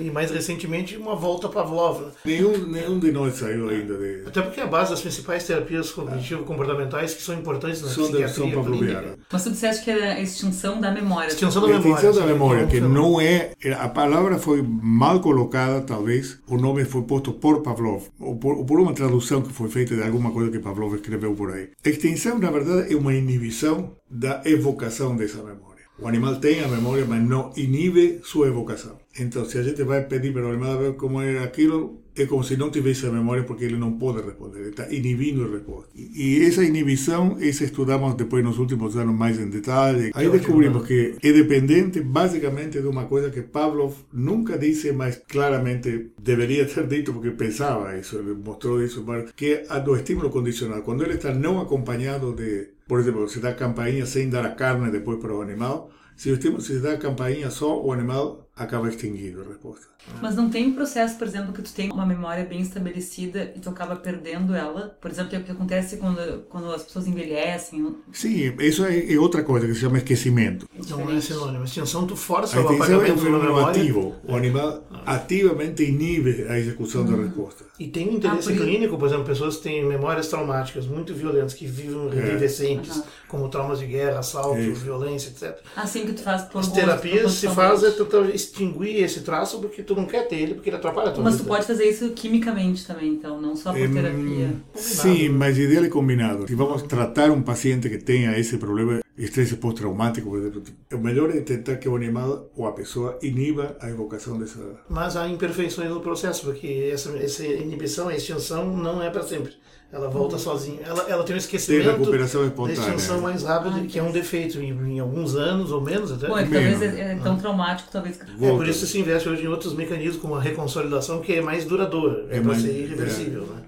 E 0.00 0.10
mais 0.10 0.30
recentemente, 0.30 0.96
uma 0.96 1.16
volta 1.16 1.48
Pavlov. 1.48 2.00
Né? 2.00 2.10
Nenhum, 2.24 2.66
nenhum 2.66 2.98
de 2.98 3.12
nós 3.12 3.34
saiu 3.34 3.68
ainda 3.68 3.96
de... 3.96 4.22
Até 4.26 4.42
porque 4.42 4.60
a 4.60 4.66
base 4.66 4.90
das 4.90 5.00
principais 5.00 5.44
terapias 5.44 5.90
cognitivo-comportamentais 5.90 7.14
que 7.14 7.22
são 7.22 7.34
importantes 7.34 7.82
na 7.82 7.88
são 7.88 8.04
psiquiatria 8.04 8.28
são. 8.28 9.16
Mas 9.30 9.44
tu 9.44 9.50
disseste 9.50 9.84
que 9.84 9.90
era 9.90 10.14
a 10.14 10.20
extinção 10.20 10.80
da 10.80 10.90
memória. 10.90 11.28
Extinção 11.28 11.62
da 11.62 11.68
memória. 11.68 11.94
Extinção 11.94 12.14
da 12.14 12.26
memória, 12.26 12.66
que 12.66 12.80
não 12.80 13.20
é... 13.20 13.52
A 13.78 13.88
palavra 13.88 14.38
foi 14.38 14.62
mal 14.62 15.20
colocada, 15.20 15.80
talvez. 15.80 16.38
O 16.46 16.56
nome 16.56 16.84
foi 16.84 17.02
posto 17.02 17.32
por 17.32 17.62
Pavlov, 17.62 18.04
ou 18.20 18.36
por, 18.36 18.56
ou 18.56 18.64
por 18.64 18.80
uma 18.80 18.92
tradução 18.92 19.42
que 19.42 19.52
foi 19.52 19.68
feita 19.68 19.94
de 19.94 20.02
alguma 20.02 20.30
coisa 20.30 20.50
que 20.50 20.58
Pavlov 20.58 20.94
escreveu 20.94 21.34
por 21.34 21.52
aí. 21.52 21.70
Extinção, 21.84 22.38
na 22.38 22.50
verdade, 22.50 22.92
é 22.92 22.96
uma 22.96 23.14
inibição 23.14 23.96
da 24.08 24.42
evocação 24.44 25.16
dessa 25.16 25.38
memória. 25.38 25.75
O 25.98 26.06
animal 26.06 26.36
tem 26.36 26.62
a 26.62 26.68
memória, 26.68 27.06
mas 27.06 27.22
não 27.22 27.52
inibe 27.56 28.20
sua 28.22 28.48
evocação. 28.48 28.98
Então, 29.18 29.44
se 29.46 29.56
a 29.58 29.62
gente 29.62 29.82
vai 29.82 30.04
pedir 30.04 30.32
para 30.32 30.46
o 30.46 30.50
animal 30.50 30.78
ver 30.78 30.94
como 30.94 31.22
era 31.22 31.42
aquilo, 31.42 32.02
é 32.14 32.26
como 32.26 32.44
se 32.44 32.56
não 32.56 32.70
tivesse 32.70 33.06
a 33.06 33.10
memória 33.10 33.44
porque 33.44 33.64
ele 33.64 33.76
não 33.76 33.92
pode 33.92 34.22
responder, 34.22 34.60
ele 34.60 34.68
está 34.70 34.92
inibindo 34.92 35.44
a 35.44 35.48
resposta. 35.48 35.90
E 35.94 36.44
essa 36.44 36.62
inibição, 36.64 37.38
essa 37.40 37.64
estudamos 37.64 38.14
depois 38.14 38.44
nos 38.44 38.58
últimos 38.58 38.96
anos 38.96 39.14
mais 39.14 39.38
em 39.38 39.48
detalhe. 39.48 40.10
Aí 40.14 40.28
descobrimos 40.28 40.86
que 40.86 41.16
é 41.22 41.32
dependente 41.32 42.00
basicamente 42.00 42.80
de 42.80 42.86
uma 42.86 43.04
coisa 43.04 43.30
que 43.30 43.40
Pavlov 43.40 43.94
nunca 44.12 44.58
disse, 44.58 44.92
mas 44.92 45.22
claramente 45.28 46.10
deveria 46.22 46.66
ter 46.66 46.86
dito 46.86 47.12
porque 47.14 47.30
pensava 47.30 47.96
isso, 47.96 48.18
ele 48.18 48.34
mostrou 48.34 48.82
isso, 48.82 49.04
que 49.34 49.46
é 49.46 49.66
a 49.68 49.78
do 49.78 49.96
estímulo 49.96 50.28
condicional. 50.28 50.82
Quando 50.82 51.04
ele 51.04 51.14
está 51.14 51.32
não 51.32 51.60
acompanhado 51.60 52.34
de 52.34 52.75
por 52.86 53.00
exemplo, 53.00 53.28
se 53.28 53.40
dá 53.40 53.54
campainha 53.54 54.06
sem 54.06 54.30
dar 54.30 54.46
a 54.46 54.54
carne 54.54 54.90
depois 54.90 55.18
para 55.20 55.34
o 55.34 55.42
animal. 55.42 55.90
Se, 56.16 56.30
o 56.30 56.60
se 56.60 56.80
dá 56.80 56.92
a 56.92 56.98
campainha 56.98 57.50
só, 57.50 57.82
o 57.82 57.92
animal 57.92 58.45
acaba 58.56 58.88
extinguido 58.88 59.42
a 59.42 59.44
resposta. 59.44 59.86
Mas 60.22 60.34
não 60.34 60.48
tem 60.48 60.66
um 60.68 60.72
processo, 60.72 61.18
por 61.18 61.26
exemplo, 61.26 61.52
que 61.52 61.60
tu 61.60 61.72
tem 61.72 61.90
uma 61.90 62.06
memória 62.06 62.44
bem 62.44 62.60
estabelecida 62.60 63.52
e 63.54 63.60
tu 63.60 63.68
acaba 63.68 63.96
perdendo 63.96 64.54
ela? 64.54 64.96
Por 65.00 65.10
exemplo, 65.10 65.34
é 65.36 65.38
o 65.38 65.42
que 65.42 65.52
acontece 65.52 65.98
quando, 65.98 66.44
quando 66.48 66.72
as 66.72 66.84
pessoas 66.84 67.06
envelhecem? 67.06 67.96
Sim, 68.12 68.54
isso 68.60 68.84
é, 68.84 69.12
é 69.12 69.18
outra 69.18 69.42
coisa 69.42 69.66
que 69.66 69.74
se 69.74 69.80
chama 69.80 69.98
esquecimento. 69.98 70.68
Não 70.88 71.10
é 71.10 71.20
sinônimo. 71.20 71.64
Extinção, 71.64 72.06
tu 72.06 72.16
força 72.16 72.58
a 72.58 72.62
o 72.62 72.68
apagamento 72.68 73.10
é 73.10 73.14
um 73.14 73.18
fenômeno 73.18 73.66
ativo. 73.66 74.14
O 74.26 74.34
animal 74.34 74.84
ah. 74.90 75.14
ativamente 75.14 75.82
inibe 75.82 76.46
a 76.48 76.58
execução 76.58 77.04
da 77.04 77.16
resposta. 77.16 77.64
E 77.78 77.88
tem 77.88 78.08
um 78.08 78.14
interesse 78.14 78.52
ah, 78.52 78.56
clínico, 78.56 78.96
por 78.96 79.06
exemplo, 79.06 79.24
pessoas 79.24 79.56
que 79.56 79.64
têm 79.64 79.84
memórias 79.84 80.28
traumáticas 80.28 80.86
muito 80.86 81.12
violentas, 81.12 81.52
que 81.52 81.66
vivem 81.66 82.08
revivescentes, 82.08 82.98
é. 82.98 83.02
como 83.28 83.48
traumas 83.48 83.80
de 83.80 83.86
guerra, 83.86 84.20
assalto, 84.20 84.58
é. 84.58 84.70
violência, 84.70 85.28
etc. 85.28 85.58
Assim 85.76 86.06
que 86.06 86.14
tu 86.14 86.22
faz 86.22 86.42
por 86.42 86.60
As 86.60 86.72
terapias 86.72 87.32
se 87.32 87.48
faz 87.48 87.82
é 87.82 87.90
tentar 87.90 88.20
extinguir 88.46 89.02
esse 89.02 89.20
traço 89.20 89.60
porque 89.60 89.82
tu 89.82 89.94
não 89.94 90.06
quer 90.06 90.26
ter 90.28 90.36
ele, 90.36 90.54
porque 90.54 90.70
ele 90.70 90.76
atrapalha 90.76 91.10
tua 91.10 91.22
Mas 91.22 91.34
vida. 91.34 91.44
tu 91.44 91.48
pode 91.48 91.66
fazer 91.66 91.88
isso 91.88 92.10
quimicamente 92.10 92.86
também, 92.86 93.10
então, 93.10 93.40
não 93.40 93.54
só 93.54 93.72
por 93.72 93.80
é, 93.80 93.88
terapia. 93.88 94.54
Sim, 94.74 95.28
mas 95.30 95.58
ideal 95.58 95.84
é 95.84 95.88
combinado. 95.88 96.46
Se 96.46 96.54
vamos 96.54 96.82
tratar 96.82 97.30
um 97.30 97.42
paciente 97.42 97.88
que 97.88 97.98
tenha 97.98 98.38
esse 98.38 98.56
problema, 98.56 99.00
estresse 99.18 99.56
pós-traumático, 99.56 100.28
por 100.28 100.38
exemplo. 100.38 100.62
O 100.92 100.98
melhor 100.98 101.30
é 101.30 101.40
tentar 101.40 101.76
que 101.76 101.88
o 101.88 101.96
animal 101.96 102.50
ou 102.56 102.66
a 102.66 102.72
pessoa 102.72 103.18
iniba 103.22 103.76
a 103.80 103.88
evocação 103.88 104.38
dessa. 104.38 104.58
Mas 104.88 105.16
há 105.16 105.28
imperfeições 105.28 105.90
no 105.90 106.00
processo, 106.00 106.44
porque 106.44 106.90
essa, 106.92 107.10
essa 107.18 107.44
inibição, 107.46 108.08
a 108.08 108.14
extinção, 108.14 108.76
não 108.76 109.02
é 109.02 109.10
para 109.10 109.22
sempre. 109.22 109.52
Ela 109.92 110.08
volta 110.10 110.36
sozinha. 110.36 110.80
Ela, 110.84 111.04
ela 111.08 111.22
tem 111.22 111.36
um 111.36 111.38
esquecimento 111.38 111.84
Tem 111.84 111.92
recuperação 111.92 112.40
da 112.42 112.48
espontânea. 112.48 112.80
extinção 112.80 113.20
mais 113.20 113.44
rápida, 113.44 113.80
que 113.86 113.98
é 113.98 114.02
um 114.02 114.10
defeito 114.10 114.58
em, 114.60 114.70
em 114.72 114.98
alguns 114.98 115.36
anos 115.36 115.70
ou 115.70 115.80
menos 115.80 116.10
até. 116.10 116.26
Pô, 116.26 116.36
É 116.36 116.42
talvez 116.42 116.80
Menos. 116.80 116.98
é, 116.98 117.12
é 117.12 117.14
tão 117.22 117.38
traumático, 117.38 117.88
talvez. 117.92 118.16
que- 118.16 118.30
Volta. 118.36 118.56
por 118.56 118.66
isso 118.68 118.84
se 118.84 118.98
investe 118.98 119.28
hoje 119.28 119.44
em 119.44 119.46
outros 119.48 119.74
mecanismos, 119.74 120.16
como 120.16 120.34
a 120.34 120.40
reconsolidação, 120.40 121.20
que 121.20 121.34
é 121.34 121.40
mais 121.40 121.64
duradoura. 121.64 122.26
É, 122.30 122.38
É 122.38 122.40
para 122.40 122.56
ser 122.56 122.72
irreversível, 122.72 123.42
né? 123.42 123.62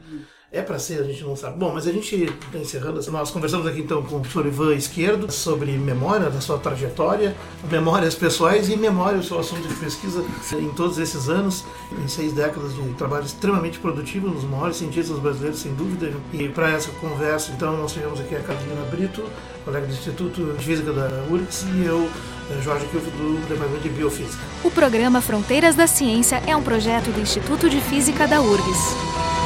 É 0.51 0.63
para 0.63 0.79
ser, 0.79 1.01
a 1.01 1.05
gente 1.05 1.23
não 1.25 1.37
sabe. 1.37 1.59
Bom, 1.59 1.75
mas 1.75 1.87
a 1.87 1.93
gente 1.93 2.25
está 2.25 2.59
encerrando. 2.59 2.99
Nós 3.11 3.31
conversamos 3.31 3.67
aqui 3.67 3.81
então 3.81 4.03
com 4.03 4.17
o 4.17 4.21
professor 4.21 4.47
Ivan 4.47 4.75
Esquerdo 4.75 5.31
sobre 5.31 5.73
memória, 5.73 6.31
da 6.31 6.41
sua 6.41 6.57
trajetória, 6.57 7.37
memórias 7.71 8.15
pessoais 8.15 8.71
e 8.71 8.77
memória, 8.77 9.19
o 9.19 9.23
seu 9.23 9.39
assunto 9.39 9.69
de 9.69 9.75
pesquisa 9.75 10.25
em 10.55 10.71
todos 10.71 10.97
esses 10.99 11.29
anos, 11.29 11.67
em 12.03 12.09
seis 12.09 12.33
décadas 12.33 12.75
de 12.75 12.83
trabalho 12.95 13.27
extremamente 13.27 13.79
produtivo, 13.79 14.29
nos 14.29 14.43
maiores 14.43 14.77
cientistas 14.77 15.19
brasileiros, 15.19 15.59
sem 15.59 15.75
dúvida. 15.75 16.11
E 16.33 16.49
para 16.49 16.71
essa 16.71 16.91
conversa, 16.93 17.53
então, 17.53 17.77
nós 17.77 17.93
tivemos 17.93 18.19
aqui 18.19 18.35
a 18.35 18.41
Carolina 18.41 18.87
Brito, 18.91 19.23
colega 19.67 19.87
do 19.87 19.93
Instituto 19.93 20.55
de 20.57 20.65
Física 20.65 20.95
da 20.95 21.27
URGS, 21.31 21.67
e 21.75 21.85
eu, 21.85 22.09
eh, 22.51 22.63
Jorge 22.63 22.87
Kilf, 22.87 23.05
do 23.05 23.39
Departamento 23.49 23.83
de 23.83 23.91
Biofísica. 23.91 24.43
O 24.65 24.71
programa 24.71 25.21
Fronteiras 25.21 25.77
da 25.77 25.87
Ciência 25.87 26.43
é 26.47 26.57
um 26.57 26.63
projeto 26.63 27.11
do 27.13 27.21
Instituto 27.21 27.69
de 27.69 27.83
Física 27.83 28.27
da 28.27 28.41
URGS. 28.41 29.38